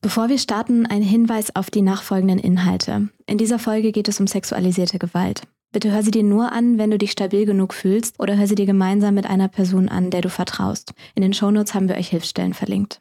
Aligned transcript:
Bevor 0.00 0.28
wir 0.28 0.38
starten, 0.38 0.86
ein 0.86 1.02
Hinweis 1.02 1.56
auf 1.56 1.70
die 1.70 1.82
nachfolgenden 1.82 2.38
Inhalte. 2.38 3.08
In 3.26 3.36
dieser 3.36 3.58
Folge 3.58 3.90
geht 3.90 4.06
es 4.06 4.20
um 4.20 4.28
sexualisierte 4.28 5.00
Gewalt. 5.00 5.42
Bitte 5.72 5.90
hör 5.90 6.04
sie 6.04 6.12
dir 6.12 6.22
nur 6.22 6.52
an, 6.52 6.78
wenn 6.78 6.92
du 6.92 6.98
dich 6.98 7.10
stabil 7.10 7.44
genug 7.44 7.74
fühlst 7.74 8.18
oder 8.20 8.36
hör 8.36 8.46
sie 8.46 8.54
dir 8.54 8.64
gemeinsam 8.64 9.14
mit 9.14 9.28
einer 9.28 9.48
Person 9.48 9.88
an, 9.88 10.10
der 10.10 10.20
du 10.20 10.30
vertraust. 10.30 10.94
In 11.16 11.22
den 11.22 11.34
Shownotes 11.34 11.74
haben 11.74 11.88
wir 11.88 11.96
euch 11.96 12.08
Hilfsstellen 12.08 12.54
verlinkt. 12.54 13.00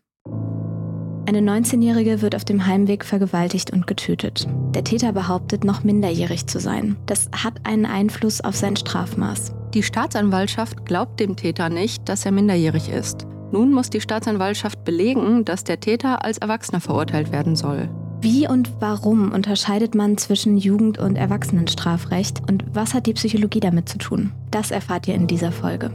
Eine 1.28 1.40
19-Jährige 1.40 2.22
wird 2.22 2.36
auf 2.36 2.46
dem 2.46 2.66
Heimweg 2.66 3.06
vergewaltigt 3.06 3.72
und 3.72 3.86
getötet. 3.86 4.48
Der 4.74 4.84
Täter 4.84 5.12
behauptet, 5.12 5.66
noch 5.66 5.84
minderjährig 5.84 6.48
zu 6.48 6.60
sein. 6.60 6.96
Das 7.06 7.30
hat 7.32 7.66
einen 7.66 7.86
Einfluss 7.86 8.42
auf 8.42 8.56
sein 8.56 8.76
Strafmaß. 8.76 9.54
Die 9.74 9.84
Staatsanwaltschaft 9.84 10.86
glaubt 10.86 11.20
dem 11.20 11.36
Täter 11.36 11.70
nicht, 11.70 12.10
dass 12.10 12.26
er 12.26 12.32
minderjährig 12.32 12.90
ist. 12.90 13.28
Nun 13.52 13.72
muss 13.72 13.90
die 13.90 14.02
Staatsanwaltschaft 14.02 14.84
belegen, 14.84 15.46
dass 15.46 15.64
der 15.64 15.80
Täter 15.80 16.24
als 16.24 16.38
Erwachsener 16.38 16.82
verurteilt 16.82 17.32
werden 17.32 17.56
soll. 17.56 17.90
Wie 18.20 18.48
und 18.48 18.72
warum 18.80 19.32
unterscheidet 19.32 19.94
man 19.94 20.18
zwischen 20.18 20.58
Jugend- 20.58 20.98
und 20.98 21.16
Erwachsenenstrafrecht 21.16 22.42
und 22.50 22.66
was 22.74 22.94
hat 22.94 23.06
die 23.06 23.14
Psychologie 23.14 23.60
damit 23.60 23.88
zu 23.88 24.00
tun? 24.00 24.32
Das 24.50 24.72
erfahrt 24.72 25.08
ihr 25.08 25.16
in 25.16 25.28
dieser 25.28 25.52
Folge. 25.52 25.92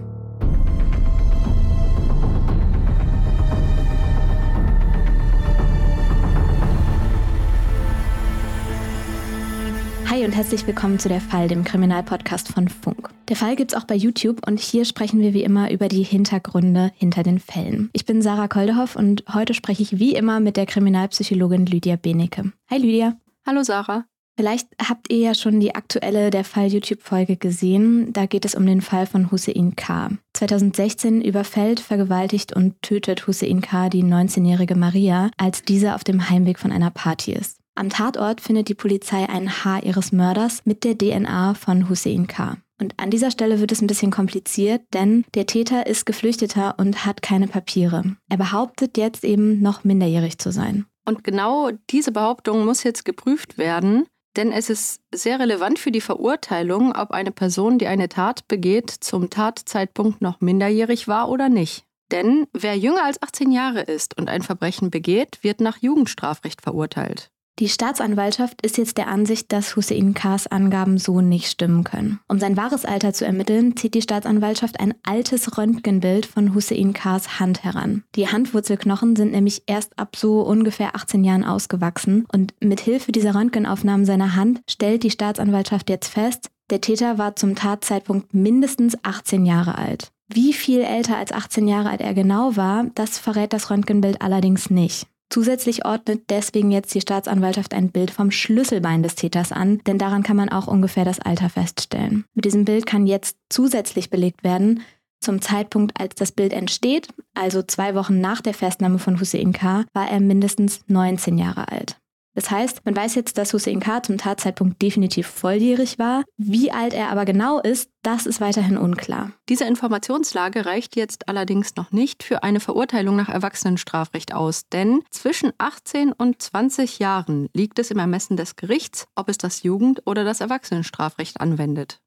Hi 10.13 10.27
und 10.27 10.33
herzlich 10.33 10.67
willkommen 10.67 10.99
zu 10.99 11.09
Der 11.09 11.23
Fall, 11.23 11.49
dem 11.49 11.65
Kriminalpodcast 11.65 12.49
von 12.49 12.69
Funk. 12.69 13.09
Der 13.31 13.37
Fall 13.37 13.57
gibt's 13.57 13.73
auch 13.73 13.85
bei 13.85 13.95
YouTube 13.95 14.47
und 14.47 14.61
hier 14.61 14.85
sprechen 14.85 15.23
wir 15.23 15.33
wie 15.33 15.43
immer 15.43 15.71
über 15.71 15.89
die 15.89 16.03
Hintergründe 16.03 16.93
hinter 16.97 17.23
den 17.23 17.39
Fällen. 17.39 17.89
Ich 17.95 18.05
bin 18.05 18.21
Sarah 18.21 18.47
Koldehoff 18.47 18.95
und 18.95 19.25
heute 19.33 19.55
spreche 19.55 19.83
ich 19.83 19.99
wie 19.99 20.15
immer 20.15 20.39
mit 20.39 20.59
der 20.59 20.67
Kriminalpsychologin 20.67 21.65
Lydia 21.65 21.97
Benecke. 21.97 22.53
Hi 22.71 22.77
Lydia. 22.77 23.17
Hallo 23.47 23.63
Sarah. 23.63 24.05
Vielleicht 24.37 24.69
habt 24.87 25.11
ihr 25.11 25.17
ja 25.17 25.35
schon 25.35 25.61
die 25.61 25.75
aktuelle 25.75 26.29
Der 26.29 26.45
Fall 26.45 26.67
YouTube-Folge 26.67 27.39
gesehen. 27.39 28.13
Da 28.13 28.27
geht 28.27 28.45
es 28.45 28.55
um 28.55 28.67
den 28.67 28.83
Fall 28.83 29.07
von 29.07 29.31
Hussein 29.31 29.77
K. 29.77 30.11
2016 30.35 31.23
überfällt, 31.23 31.81
vergewaltigt 31.81 32.53
und 32.55 32.83
tötet 32.83 33.27
Hussein 33.27 33.63
K. 33.63 33.89
die 33.89 34.05
19-jährige 34.05 34.75
Maria, 34.75 35.31
als 35.39 35.63
diese 35.63 35.95
auf 35.95 36.05
dem 36.05 36.29
Heimweg 36.29 36.59
von 36.59 36.71
einer 36.71 36.91
Party 36.91 37.33
ist. 37.33 37.62
Am 37.75 37.89
Tatort 37.89 38.41
findet 38.41 38.69
die 38.69 38.75
Polizei 38.75 39.29
ein 39.29 39.65
Haar 39.65 39.83
ihres 39.83 40.13
Mörders 40.13 40.63
mit 40.67 40.85
der 40.85 40.97
DNA 40.97 41.55
von 41.55 41.89
Hussein 41.89 42.27
K. 42.27 42.59
Und 42.79 42.95
an 42.99 43.11
dieser 43.11 43.31
Stelle 43.31 43.61
wird 43.61 43.73
es 43.73 43.81
ein 43.81 43.87
bisschen 43.87 44.11
kompliziert, 44.11 44.83
denn 44.93 45.25
der 45.35 45.47
Täter 45.47 45.87
ist 45.87 46.05
Geflüchteter 46.05 46.75
und 46.79 47.07
hat 47.07 47.23
keine 47.23 47.49
Papiere. 47.49 48.17
Er 48.29 48.37
behauptet 48.37 48.99
jetzt 48.99 49.25
eben 49.25 49.63
noch 49.63 49.85
minderjährig 49.85 50.39
zu 50.39 50.53
sein. 50.53 50.85
Und 51.07 51.25
genau 51.25 51.71
diese 51.91 52.13
Behauptung 52.13 52.65
muss 52.65 52.83
jetzt 52.83 53.05
geprüft 53.05 53.57
werden, 53.57 54.07
denn 54.37 54.53
es 54.53 54.69
ist 54.69 55.01
sehr 55.15 55.39
relevant 55.39 55.79
für 55.79 55.91
die 55.91 56.01
Verurteilung, 56.01 56.95
ob 56.95 57.11
eine 57.11 57.33
Person, 57.33 57.79
die 57.79 57.87
eine 57.87 58.09
Tat 58.09 58.49
begeht, 58.49 58.91
zum 58.91 59.31
Tatzeitpunkt 59.31 60.21
noch 60.21 60.41
minderjährig 60.41 61.09
war 61.09 61.29
oder 61.29 61.49
nicht. 61.49 61.85
Denn 62.11 62.47
wer 62.53 62.77
jünger 62.77 63.05
als 63.05 63.23
18 63.23 63.51
Jahre 63.51 63.81
ist 63.81 64.19
und 64.19 64.29
ein 64.29 64.43
Verbrechen 64.43 64.91
begeht, 64.91 65.39
wird 65.43 65.61
nach 65.61 65.79
Jugendstrafrecht 65.79 66.61
verurteilt. 66.61 67.31
Die 67.59 67.69
Staatsanwaltschaft 67.69 68.65
ist 68.65 68.79
jetzt 68.79 68.97
der 68.97 69.09
Ansicht, 69.09 69.53
dass 69.53 69.77
Hussein 69.77 70.15
Kars 70.15 70.47
Angaben 70.47 70.97
so 70.97 71.21
nicht 71.21 71.51
stimmen 71.51 71.85
können. 71.85 72.19
Um 72.27 72.39
sein 72.39 72.57
wahres 72.57 72.87
Alter 72.87 73.13
zu 73.13 73.27
ermitteln, 73.27 73.77
zieht 73.77 73.95
die 73.95 74.01
Staatsanwaltschaft 74.01 74.81
ein 74.81 74.95
altes 75.03 75.59
Röntgenbild 75.59 76.25
von 76.25 76.55
Hussein 76.55 76.95
Kars 76.95 77.41
Hand 77.41 77.63
heran. 77.63 78.05
Die 78.15 78.29
Handwurzelknochen 78.29 79.17
sind 79.17 79.33
nämlich 79.33 79.65
erst 79.67 79.99
ab 79.99 80.17
so 80.17 80.41
ungefähr 80.41 80.97
18 80.97 81.25
Jahren 81.25 81.45
ausgewachsen 81.45 82.27
und 82.33 82.55
mit 82.61 82.81
Hilfe 82.81 83.13
dieser 83.13 83.35
Röntgenaufnahmen 83.35 84.07
seiner 84.07 84.35
Hand 84.35 84.63
stellt 84.69 85.03
die 85.03 85.11
Staatsanwaltschaft 85.11 85.91
jetzt 85.91 86.09
fest, 86.09 86.49
der 86.71 86.81
Täter 86.81 87.19
war 87.19 87.37
zum 87.37 87.55
Tatzeitpunkt 87.55 88.33
mindestens 88.33 88.97
18 89.03 89.45
Jahre 89.45 89.77
alt. 89.77 90.11
Wie 90.29 90.55
viel 90.55 90.81
älter 90.81 91.19
als 91.19 91.31
18 91.31 91.69
Jahre 91.69 91.91
alt 91.91 92.01
er 92.01 92.15
genau 92.15 92.57
war, 92.57 92.87
das 92.95 93.19
verrät 93.19 93.53
das 93.53 93.69
Röntgenbild 93.69 94.23
allerdings 94.23 94.71
nicht. 94.71 95.07
Zusätzlich 95.33 95.87
ordnet 95.87 96.25
deswegen 96.29 96.71
jetzt 96.71 96.95
die 96.95 97.01
Staatsanwaltschaft 97.01 97.73
ein 97.73 97.91
Bild 97.91 98.11
vom 98.11 98.31
Schlüsselbein 98.31 99.03
des 99.03 99.15
Täters 99.15 99.51
an, 99.51 99.79
denn 99.87 99.97
daran 99.97 100.23
kann 100.23 100.37
man 100.37 100.51
auch 100.51 100.67
ungefähr 100.67 101.07
das 101.07 101.21
Alter 101.21 101.49
feststellen. 101.49 102.27
Mit 102.35 102.45
diesem 102.45 102.67
Bild 102.67 102.85
kann 102.85 103.07
jetzt 103.07 103.39
zusätzlich 103.49 104.11
belegt 104.11 104.45
werden, 104.45 104.83
zum 105.21 105.41
Zeitpunkt, 105.41 105.99
als 105.99 106.17
das 106.17 106.33
Bild 106.33 106.53
entsteht, 106.53 107.09
also 107.33 107.63
zwei 107.63 107.95
Wochen 107.95 108.21
nach 108.21 108.43
der 108.43 108.53
Festnahme 108.53 108.99
von 108.99 109.21
Hussein 109.21 109.55
K., 109.55 109.87
war 109.95 110.11
er 110.11 110.21
mindestens 110.21 110.83
19 110.89 111.39
Jahre 111.39 111.73
alt. 111.73 111.97
Das 112.35 112.51
heißt, 112.51 112.85
man 112.85 112.97
weiß 112.97 113.15
jetzt, 113.15 113.37
dass 113.39 113.53
Hussein 113.53 113.81
K. 113.81 114.03
zum 114.03 114.19
Tatzeitpunkt 114.19 114.81
definitiv 114.81 115.27
volljährig 115.27 115.99
war. 115.99 116.25
Wie 116.39 116.73
alt 116.73 116.95
er 116.95 117.11
aber 117.11 117.25
genau 117.25 117.61
ist, 117.61 117.91
das 118.03 118.27
ist 118.27 118.41
weiterhin 118.41 118.79
unklar. 118.79 119.33
Diese 119.49 119.65
Informationslage 119.65 120.67
reicht 120.67 120.97
jetzt 120.97 121.29
allerdings 121.29 121.77
noch 121.77 121.93
nicht 121.93 122.23
für 122.23 122.43
eine 122.43 122.61
Verurteilung 122.61 123.17
nach 123.17 123.29
Erwachsenenstrafrecht 123.29 124.35
aus, 124.35 124.69
denn 124.69 125.03
zwischen 125.11 125.53
18 125.59 126.13
und 126.13 126.41
20 126.41 126.99
Jahren 126.99 127.49
liegt 127.55 127.79
es 127.79 127.91
im 127.91 127.99
Ermessen 127.99 128.37
des 128.37 128.57
Gerichts, 128.57 129.07
ob 129.15 129.29
es 129.29 129.39
das 129.39 129.63
Jugend- 129.63 130.03
oder 130.07 130.25
das 130.25 130.41
Erwachsenenstrafrecht 130.41 131.41
anwendet. 131.41 132.01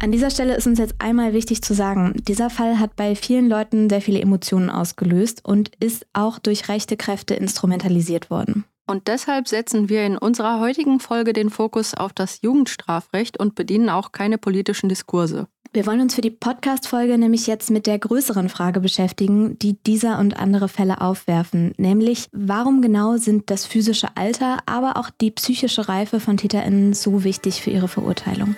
An 0.00 0.12
dieser 0.12 0.30
Stelle 0.30 0.54
ist 0.54 0.66
uns 0.68 0.78
jetzt 0.78 0.94
einmal 1.00 1.32
wichtig 1.32 1.60
zu 1.60 1.74
sagen, 1.74 2.14
dieser 2.28 2.50
Fall 2.50 2.78
hat 2.78 2.94
bei 2.94 3.16
vielen 3.16 3.48
Leuten 3.48 3.90
sehr 3.90 4.00
viele 4.00 4.20
Emotionen 4.20 4.70
ausgelöst 4.70 5.40
und 5.44 5.72
ist 5.80 6.06
auch 6.12 6.38
durch 6.38 6.68
rechte 6.68 6.96
Kräfte 6.96 7.34
instrumentalisiert 7.34 8.30
worden. 8.30 8.64
Und 8.86 9.08
deshalb 9.08 9.48
setzen 9.48 9.88
wir 9.88 10.06
in 10.06 10.16
unserer 10.16 10.60
heutigen 10.60 11.00
Folge 11.00 11.32
den 11.32 11.50
Fokus 11.50 11.94
auf 11.94 12.12
das 12.12 12.40
Jugendstrafrecht 12.42 13.40
und 13.40 13.56
bedienen 13.56 13.90
auch 13.90 14.12
keine 14.12 14.38
politischen 14.38 14.88
Diskurse. 14.88 15.48
Wir 15.72 15.84
wollen 15.84 16.00
uns 16.00 16.14
für 16.14 16.22
die 16.22 16.30
Podcast-Folge 16.30 17.18
nämlich 17.18 17.46
jetzt 17.46 17.70
mit 17.70 17.86
der 17.86 17.98
größeren 17.98 18.48
Frage 18.48 18.80
beschäftigen, 18.80 19.58
die 19.58 19.82
dieser 19.82 20.18
und 20.20 20.38
andere 20.38 20.68
Fälle 20.68 21.00
aufwerfen, 21.02 21.72
nämlich 21.76 22.28
warum 22.32 22.80
genau 22.80 23.16
sind 23.18 23.50
das 23.50 23.66
physische 23.66 24.16
Alter, 24.16 24.58
aber 24.64 24.96
auch 24.96 25.10
die 25.20 25.32
psychische 25.32 25.88
Reife 25.88 26.20
von 26.20 26.38
TäterInnen 26.38 26.94
so 26.94 27.24
wichtig 27.24 27.60
für 27.60 27.70
ihre 27.70 27.88
Verurteilung? 27.88 28.56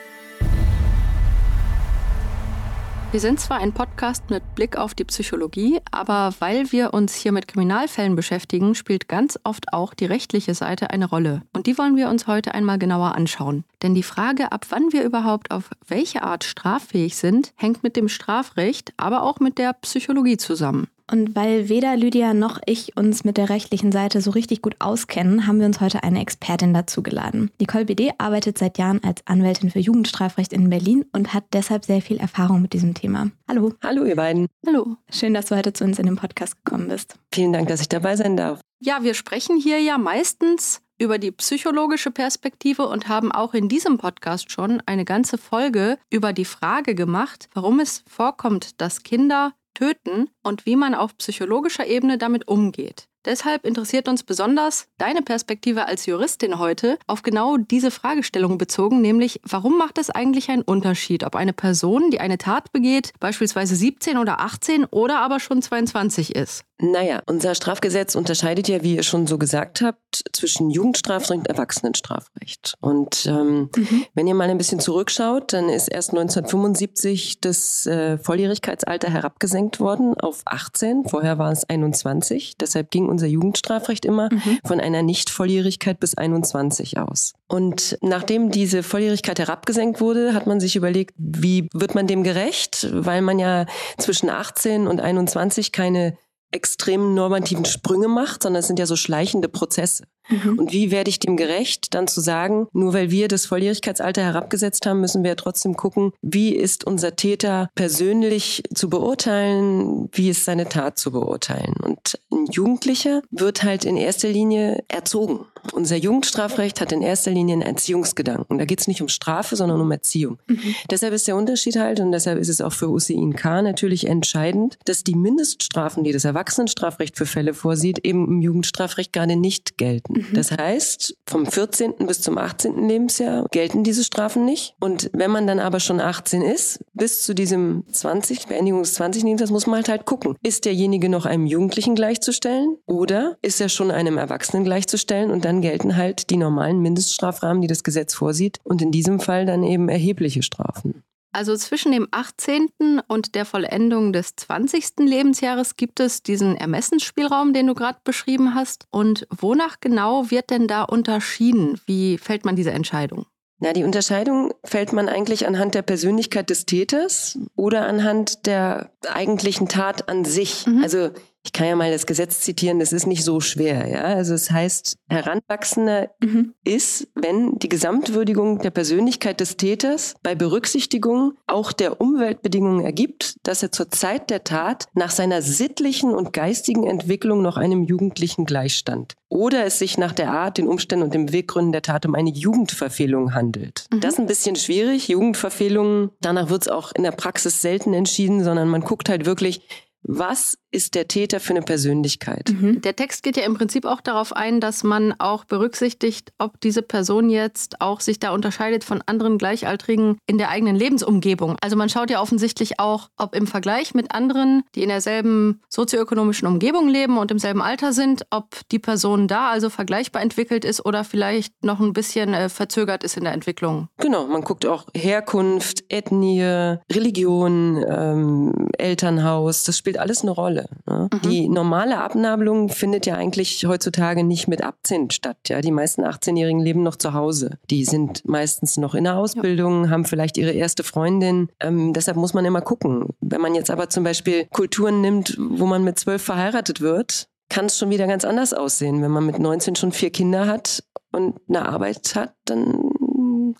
Wir 3.12 3.18
sind 3.18 3.40
zwar 3.40 3.58
ein 3.58 3.72
Podcast 3.72 4.30
mit 4.30 4.54
Blick 4.54 4.76
auf 4.76 4.94
die 4.94 5.02
Psychologie, 5.02 5.80
aber 5.90 6.32
weil 6.38 6.70
wir 6.70 6.94
uns 6.94 7.16
hier 7.16 7.32
mit 7.32 7.48
Kriminalfällen 7.48 8.14
beschäftigen, 8.14 8.76
spielt 8.76 9.08
ganz 9.08 9.36
oft 9.42 9.72
auch 9.72 9.94
die 9.94 10.04
rechtliche 10.04 10.54
Seite 10.54 10.90
eine 10.90 11.06
Rolle. 11.06 11.42
Und 11.52 11.66
die 11.66 11.76
wollen 11.76 11.96
wir 11.96 12.08
uns 12.08 12.28
heute 12.28 12.54
einmal 12.54 12.78
genauer 12.78 13.16
anschauen. 13.16 13.64
Denn 13.82 13.96
die 13.96 14.04
Frage, 14.04 14.52
ab 14.52 14.66
wann 14.68 14.92
wir 14.92 15.02
überhaupt 15.02 15.50
auf 15.50 15.70
welche 15.88 16.22
Art 16.22 16.44
straffähig 16.44 17.16
sind, 17.16 17.52
hängt 17.56 17.82
mit 17.82 17.96
dem 17.96 18.08
Strafrecht, 18.08 18.92
aber 18.96 19.24
auch 19.24 19.40
mit 19.40 19.58
der 19.58 19.72
Psychologie 19.72 20.36
zusammen. 20.36 20.86
Und 21.10 21.34
weil 21.34 21.68
weder 21.68 21.96
Lydia 21.96 22.34
noch 22.34 22.60
ich 22.66 22.96
uns 22.96 23.24
mit 23.24 23.36
der 23.36 23.48
rechtlichen 23.48 23.90
Seite 23.90 24.20
so 24.20 24.30
richtig 24.30 24.62
gut 24.62 24.76
auskennen, 24.78 25.46
haben 25.46 25.58
wir 25.58 25.66
uns 25.66 25.80
heute 25.80 26.04
eine 26.04 26.20
Expertin 26.20 26.72
dazu 26.72 27.02
geladen. 27.02 27.50
Nicole 27.60 27.84
BD 27.84 28.12
arbeitet 28.18 28.58
seit 28.58 28.78
Jahren 28.78 29.02
als 29.02 29.26
Anwältin 29.26 29.70
für 29.70 29.80
Jugendstrafrecht 29.80 30.52
in 30.52 30.70
Berlin 30.70 31.04
und 31.12 31.34
hat 31.34 31.44
deshalb 31.52 31.84
sehr 31.84 32.00
viel 32.00 32.18
Erfahrung 32.18 32.62
mit 32.62 32.74
diesem 32.74 32.94
Thema. 32.94 33.30
Hallo. 33.48 33.72
Hallo, 33.82 34.04
ihr 34.04 34.14
beiden. 34.14 34.46
Hallo. 34.64 34.96
Schön, 35.10 35.34
dass 35.34 35.46
du 35.46 35.56
heute 35.56 35.72
zu 35.72 35.82
uns 35.82 35.98
in 35.98 36.06
den 36.06 36.16
Podcast 36.16 36.64
gekommen 36.64 36.86
bist. 36.86 37.16
Vielen 37.34 37.52
Dank, 37.52 37.66
dass 37.66 37.80
ich 37.80 37.88
dabei 37.88 38.14
sein 38.14 38.36
darf. 38.36 38.60
Ja, 38.78 39.02
wir 39.02 39.14
sprechen 39.14 39.56
hier 39.56 39.80
ja 39.80 39.98
meistens 39.98 40.80
über 41.00 41.18
die 41.18 41.32
psychologische 41.32 42.10
Perspektive 42.10 42.86
und 42.86 43.08
haben 43.08 43.32
auch 43.32 43.54
in 43.54 43.68
diesem 43.68 43.98
Podcast 43.98 44.52
schon 44.52 44.82
eine 44.86 45.06
ganze 45.06 45.38
Folge 45.38 45.98
über 46.10 46.32
die 46.32 46.44
Frage 46.44 46.94
gemacht, 46.94 47.48
warum 47.54 47.80
es 47.80 48.04
vorkommt, 48.06 48.80
dass 48.80 49.02
Kinder 49.02 49.54
töten 49.74 50.30
und 50.42 50.66
wie 50.66 50.76
man 50.76 50.94
auf 50.94 51.16
psychologischer 51.18 51.86
Ebene 51.86 52.18
damit 52.18 52.48
umgeht. 52.48 53.08
Deshalb 53.26 53.66
interessiert 53.66 54.08
uns 54.08 54.22
besonders 54.22 54.88
deine 54.96 55.20
Perspektive 55.20 55.86
als 55.86 56.06
Juristin 56.06 56.58
heute 56.58 56.98
auf 57.06 57.22
genau 57.22 57.58
diese 57.58 57.90
Fragestellung 57.90 58.56
bezogen, 58.56 59.02
nämlich 59.02 59.40
warum 59.42 59.76
macht 59.76 59.98
es 59.98 60.08
eigentlich 60.08 60.48
einen 60.48 60.62
Unterschied, 60.62 61.24
ob 61.24 61.36
eine 61.36 61.52
Person, 61.52 62.10
die 62.10 62.20
eine 62.20 62.38
Tat 62.38 62.72
begeht, 62.72 63.12
beispielsweise 63.20 63.76
17 63.76 64.16
oder 64.16 64.40
18 64.40 64.86
oder 64.86 65.18
aber 65.18 65.38
schon 65.38 65.60
22 65.60 66.34
ist? 66.34 66.64
Naja, 66.80 67.22
unser 67.26 67.54
Strafgesetz 67.54 68.14
unterscheidet 68.14 68.68
ja, 68.68 68.82
wie 68.82 68.96
ihr 68.96 69.02
schon 69.02 69.26
so 69.26 69.38
gesagt 69.38 69.82
habt, 69.82 70.24
zwischen 70.32 70.70
Jugendstrafrecht 70.70 71.40
und 71.40 71.48
Erwachsenenstrafrecht. 71.48 72.74
Und 72.80 73.26
ähm, 73.26 73.70
mhm. 73.76 74.06
wenn 74.14 74.26
ihr 74.26 74.34
mal 74.34 74.48
ein 74.48 74.58
bisschen 74.58 74.80
zurückschaut, 74.80 75.52
dann 75.52 75.68
ist 75.68 75.88
erst 75.88 76.10
1975 76.10 77.40
das 77.40 77.86
äh, 77.86 78.18
Volljährigkeitsalter 78.18 79.10
herabgesenkt 79.10 79.80
worden 79.80 80.14
auf 80.18 80.42
18. 80.46 81.04
Vorher 81.08 81.38
war 81.38 81.52
es 81.52 81.68
21. 81.68 82.56
Deshalb 82.58 82.90
ging 82.90 83.08
unser 83.08 83.26
Jugendstrafrecht 83.26 84.04
immer 84.04 84.30
mhm. 84.32 84.58
von 84.64 84.80
einer 84.80 85.02
Nichtvolljährigkeit 85.02 86.00
bis 86.00 86.16
21 86.16 86.98
aus. 86.98 87.34
Und 87.46 87.98
nachdem 88.00 88.50
diese 88.50 88.82
Volljährigkeit 88.82 89.38
herabgesenkt 89.38 90.00
wurde, 90.00 90.34
hat 90.34 90.46
man 90.46 90.60
sich 90.60 90.76
überlegt, 90.76 91.14
wie 91.18 91.68
wird 91.74 91.94
man 91.94 92.06
dem 92.06 92.22
gerecht? 92.22 92.88
Weil 92.92 93.22
man 93.22 93.38
ja 93.38 93.66
zwischen 93.98 94.30
18 94.30 94.86
und 94.86 95.00
21 95.00 95.72
keine 95.72 96.16
extremen 96.50 97.14
normativen 97.14 97.64
Sprünge 97.64 98.08
macht, 98.08 98.42
sondern 98.42 98.60
es 98.60 98.66
sind 98.66 98.78
ja 98.78 98.86
so 98.86 98.96
schleichende 98.96 99.48
Prozesse. 99.48 100.04
Mhm. 100.28 100.58
Und 100.58 100.72
wie 100.72 100.90
werde 100.90 101.10
ich 101.10 101.18
dem 101.18 101.36
gerecht, 101.36 101.94
dann 101.94 102.06
zu 102.06 102.20
sagen, 102.20 102.68
nur 102.72 102.92
weil 102.92 103.10
wir 103.10 103.28
das 103.28 103.46
Volljährigkeitsalter 103.46 104.22
herabgesetzt 104.22 104.86
haben, 104.86 105.00
müssen 105.00 105.24
wir 105.24 105.36
trotzdem 105.36 105.76
gucken, 105.76 106.12
wie 106.22 106.54
ist 106.54 106.84
unser 106.84 107.16
Täter 107.16 107.70
persönlich 107.74 108.62
zu 108.74 108.88
beurteilen, 108.88 110.08
wie 110.12 110.30
ist 110.30 110.44
seine 110.44 110.68
Tat 110.68 110.98
zu 110.98 111.10
beurteilen. 111.12 111.74
Und 111.82 112.18
ein 112.32 112.46
Jugendlicher 112.50 113.22
wird 113.30 113.62
halt 113.62 113.84
in 113.84 113.96
erster 113.96 114.28
Linie 114.28 114.84
erzogen. 114.88 115.46
Unser 115.72 115.96
Jugendstrafrecht 115.96 116.80
hat 116.80 116.92
in 116.92 117.02
erster 117.02 117.30
Linie 117.30 117.54
einen 117.54 117.62
Erziehungsgedanken. 117.62 118.58
Da 118.58 118.64
geht 118.64 118.80
es 118.80 118.88
nicht 118.88 119.02
um 119.02 119.08
Strafe, 119.08 119.56
sondern 119.56 119.80
um 119.80 119.90
Erziehung. 119.90 120.38
Mhm. 120.46 120.74
Deshalb 120.90 121.12
ist 121.12 121.28
der 121.28 121.36
Unterschied 121.36 121.76
halt, 121.76 122.00
und 122.00 122.12
deshalb 122.12 122.38
ist 122.38 122.48
es 122.48 122.60
auch 122.60 122.72
für 122.72 122.88
Hussein 122.88 123.34
K. 123.34 123.62
natürlich 123.62 124.06
entscheidend, 124.06 124.78
dass 124.86 125.04
die 125.04 125.14
Mindeststrafen, 125.14 126.02
die 126.02 126.12
das 126.12 126.24
Erwachsenenstrafrecht 126.24 127.16
für 127.16 127.26
Fälle 127.26 127.52
vorsieht, 127.52 128.04
eben 128.04 128.26
im 128.26 128.40
Jugendstrafrecht 128.40 129.12
gerade 129.12 129.36
nicht 129.36 129.76
gelten. 129.76 130.09
Mhm. 130.14 130.34
Das 130.34 130.52
heißt, 130.52 131.16
vom 131.26 131.46
14. 131.46 131.94
bis 132.06 132.20
zum 132.20 132.38
18. 132.38 132.88
Lebensjahr 132.88 133.46
gelten 133.50 133.84
diese 133.84 134.04
Strafen 134.04 134.44
nicht. 134.44 134.74
Und 134.80 135.10
wenn 135.12 135.30
man 135.30 135.46
dann 135.46 135.58
aber 135.58 135.80
schon 135.80 136.00
18 136.00 136.42
ist, 136.42 136.84
bis 136.94 137.22
zu 137.22 137.34
diesem 137.34 137.84
20, 137.92 138.46
Beendigung 138.46 138.82
des 138.82 138.94
20. 138.94 139.22
Lebensjahres, 139.22 139.52
muss 139.52 139.66
man 139.66 139.76
halt 139.76 139.88
halt 139.88 140.06
gucken. 140.06 140.36
Ist 140.42 140.64
derjenige 140.64 141.08
noch 141.08 141.26
einem 141.26 141.46
Jugendlichen 141.46 141.94
gleichzustellen 141.94 142.76
oder 142.86 143.36
ist 143.42 143.60
er 143.60 143.68
schon 143.68 143.90
einem 143.90 144.18
Erwachsenen 144.18 144.64
gleichzustellen? 144.64 145.30
Und 145.30 145.44
dann 145.44 145.60
gelten 145.60 145.96
halt 145.96 146.30
die 146.30 146.36
normalen 146.36 146.80
Mindeststrafrahmen, 146.80 147.62
die 147.62 147.68
das 147.68 147.84
Gesetz 147.84 148.14
vorsieht. 148.14 148.58
Und 148.64 148.82
in 148.82 148.90
diesem 148.90 149.20
Fall 149.20 149.46
dann 149.46 149.62
eben 149.62 149.88
erhebliche 149.88 150.42
Strafen. 150.42 151.02
Also 151.32 151.56
zwischen 151.56 151.92
dem 151.92 152.08
18. 152.10 153.02
und 153.06 153.34
der 153.34 153.44
Vollendung 153.44 154.12
des 154.12 154.34
20. 154.36 154.98
Lebensjahres 154.98 155.76
gibt 155.76 156.00
es 156.00 156.22
diesen 156.22 156.56
Ermessensspielraum, 156.56 157.52
den 157.52 157.68
du 157.68 157.74
gerade 157.74 157.98
beschrieben 158.02 158.54
hast. 158.54 158.86
Und 158.90 159.28
wonach 159.30 159.76
genau 159.80 160.30
wird 160.30 160.50
denn 160.50 160.66
da 160.66 160.82
unterschieden? 160.82 161.80
Wie 161.86 162.18
fällt 162.18 162.44
man 162.44 162.56
diese 162.56 162.72
Entscheidung? 162.72 163.26
Na, 163.62 163.74
die 163.74 163.84
Unterscheidung 163.84 164.54
fällt 164.64 164.94
man 164.94 165.08
eigentlich 165.08 165.46
anhand 165.46 165.74
der 165.74 165.82
Persönlichkeit 165.82 166.48
des 166.48 166.64
Täters 166.64 167.38
oder 167.56 167.86
anhand 167.86 168.46
der 168.46 168.90
eigentlichen 169.06 169.68
Tat 169.68 170.08
an 170.08 170.24
sich. 170.24 170.66
Mhm. 170.66 170.82
Also 170.82 171.10
ich 171.42 171.52
kann 171.52 171.66
ja 171.66 171.76
mal 171.76 171.90
das 171.90 172.06
Gesetz 172.06 172.40
zitieren, 172.40 172.78
das 172.78 172.92
ist 172.92 173.06
nicht 173.06 173.24
so 173.24 173.40
schwer. 173.40 173.88
Ja? 173.88 174.02
Also 174.02 174.34
es 174.34 174.50
heißt, 174.50 174.96
Heranwachsender 175.08 176.10
mhm. 176.20 176.54
ist, 176.64 177.08
wenn 177.14 177.58
die 177.58 177.68
Gesamtwürdigung 177.68 178.58
der 178.58 178.70
Persönlichkeit 178.70 179.40
des 179.40 179.56
Täters 179.56 180.14
bei 180.22 180.34
Berücksichtigung 180.34 181.32
auch 181.46 181.72
der 181.72 182.00
Umweltbedingungen 182.00 182.84
ergibt, 182.84 183.36
dass 183.42 183.62
er 183.62 183.72
zur 183.72 183.90
Zeit 183.90 184.28
der 184.28 184.44
Tat 184.44 184.86
nach 184.94 185.10
seiner 185.10 185.40
sittlichen 185.40 186.14
und 186.14 186.32
geistigen 186.32 186.86
Entwicklung 186.86 187.40
noch 187.40 187.56
einem 187.56 187.84
Jugendlichen 187.84 188.44
gleichstand. 188.44 189.14
Oder 189.28 189.64
es 189.64 189.78
sich 189.78 189.96
nach 189.96 190.12
der 190.12 190.32
Art, 190.32 190.58
den 190.58 190.68
Umständen 190.68 191.04
und 191.04 191.14
den 191.14 191.26
Beweggründen 191.26 191.72
der 191.72 191.82
Tat 191.82 192.04
um 192.04 192.14
eine 192.14 192.30
Jugendverfehlung 192.30 193.32
handelt. 193.32 193.86
Mhm. 193.90 194.00
Das 194.00 194.14
ist 194.14 194.20
ein 194.20 194.26
bisschen 194.26 194.56
schwierig. 194.56 195.08
Jugendverfehlungen, 195.08 196.10
danach 196.20 196.50
wird 196.50 196.62
es 196.62 196.68
auch 196.68 196.92
in 196.92 197.02
der 197.02 197.12
Praxis 197.12 197.62
selten 197.62 197.94
entschieden, 197.94 198.44
sondern 198.44 198.68
man 198.68 198.82
guckt 198.82 199.08
halt 199.08 199.24
wirklich, 199.24 199.62
was 200.02 200.58
ist 200.72 200.94
der 200.94 201.08
Täter 201.08 201.40
für 201.40 201.50
eine 201.50 201.62
Persönlichkeit? 201.62 202.50
Mhm. 202.50 202.80
Der 202.82 202.96
Text 202.96 203.22
geht 203.22 203.36
ja 203.36 203.44
im 203.44 203.54
Prinzip 203.54 203.84
auch 203.84 204.00
darauf 204.00 204.34
ein, 204.34 204.60
dass 204.60 204.82
man 204.84 205.14
auch 205.18 205.44
berücksichtigt, 205.44 206.32
ob 206.38 206.60
diese 206.60 206.82
Person 206.82 207.30
jetzt 207.30 207.80
auch 207.80 208.00
sich 208.00 208.20
da 208.20 208.32
unterscheidet 208.32 208.84
von 208.84 209.02
anderen 209.06 209.38
Gleichaltrigen 209.38 210.18
in 210.26 210.38
der 210.38 210.50
eigenen 210.50 210.76
Lebensumgebung. 210.76 211.56
Also 211.60 211.76
man 211.76 211.88
schaut 211.88 212.10
ja 212.10 212.20
offensichtlich 212.20 212.78
auch, 212.78 213.08
ob 213.16 213.34
im 213.34 213.46
Vergleich 213.46 213.94
mit 213.94 214.14
anderen, 214.14 214.62
die 214.74 214.82
in 214.82 214.88
derselben 214.88 215.60
sozioökonomischen 215.68 216.46
Umgebung 216.46 216.88
leben 216.88 217.18
und 217.18 217.30
im 217.30 217.38
selben 217.38 217.62
Alter 217.62 217.92
sind, 217.92 218.26
ob 218.30 218.56
die 218.70 218.78
Person 218.78 219.28
da 219.28 219.50
also 219.50 219.70
vergleichbar 219.70 220.22
entwickelt 220.22 220.64
ist 220.64 220.84
oder 220.84 221.04
vielleicht 221.04 221.64
noch 221.64 221.80
ein 221.80 221.92
bisschen 221.92 222.34
äh, 222.34 222.48
verzögert 222.48 223.04
ist 223.04 223.16
in 223.16 223.24
der 223.24 223.32
Entwicklung. 223.32 223.88
Genau, 223.98 224.26
man 224.26 224.42
guckt 224.42 224.66
auch 224.66 224.86
Herkunft, 224.94 225.84
Ethnie, 225.88 226.76
Religion, 226.90 227.84
ähm, 227.88 228.68
Elternhaus, 228.78 229.64
das 229.64 229.76
spielt 229.76 229.98
alles 229.98 230.22
eine 230.22 230.30
Rolle. 230.30 230.59
Ne? 230.86 231.08
Mhm. 231.12 231.28
Die 231.28 231.48
normale 231.48 231.98
Abnabelung 231.98 232.68
findet 232.68 233.06
ja 233.06 233.14
eigentlich 233.16 233.64
heutzutage 233.66 234.24
nicht 234.24 234.48
mit 234.48 234.62
18 234.62 235.10
statt. 235.10 235.38
Ja? 235.48 235.60
Die 235.60 235.72
meisten 235.72 236.04
18-Jährigen 236.04 236.60
leben 236.60 236.82
noch 236.82 236.96
zu 236.96 237.14
Hause. 237.14 237.58
Die 237.70 237.84
sind 237.84 238.26
meistens 238.28 238.76
noch 238.76 238.94
in 238.94 239.04
der 239.04 239.16
Ausbildung, 239.16 239.84
ja. 239.84 239.90
haben 239.90 240.04
vielleicht 240.04 240.36
ihre 240.36 240.52
erste 240.52 240.82
Freundin. 240.82 241.48
Ähm, 241.60 241.92
deshalb 241.92 242.16
muss 242.16 242.34
man 242.34 242.44
immer 242.44 242.60
gucken. 242.60 243.08
Wenn 243.20 243.40
man 243.40 243.54
jetzt 243.54 243.70
aber 243.70 243.88
zum 243.88 244.04
Beispiel 244.04 244.46
Kulturen 244.46 245.00
nimmt, 245.00 245.36
wo 245.38 245.66
man 245.66 245.84
mit 245.84 245.98
zwölf 245.98 246.22
verheiratet 246.22 246.80
wird, 246.80 247.28
kann 247.50 247.66
es 247.66 247.76
schon 247.76 247.90
wieder 247.90 248.06
ganz 248.06 248.24
anders 248.24 248.54
aussehen. 248.54 249.02
Wenn 249.02 249.10
man 249.10 249.26
mit 249.26 249.38
19 249.38 249.76
schon 249.76 249.92
vier 249.92 250.10
Kinder 250.10 250.46
hat 250.46 250.84
und 251.12 251.36
eine 251.48 251.68
Arbeit 251.68 252.14
hat, 252.14 252.34
dann 252.44 252.92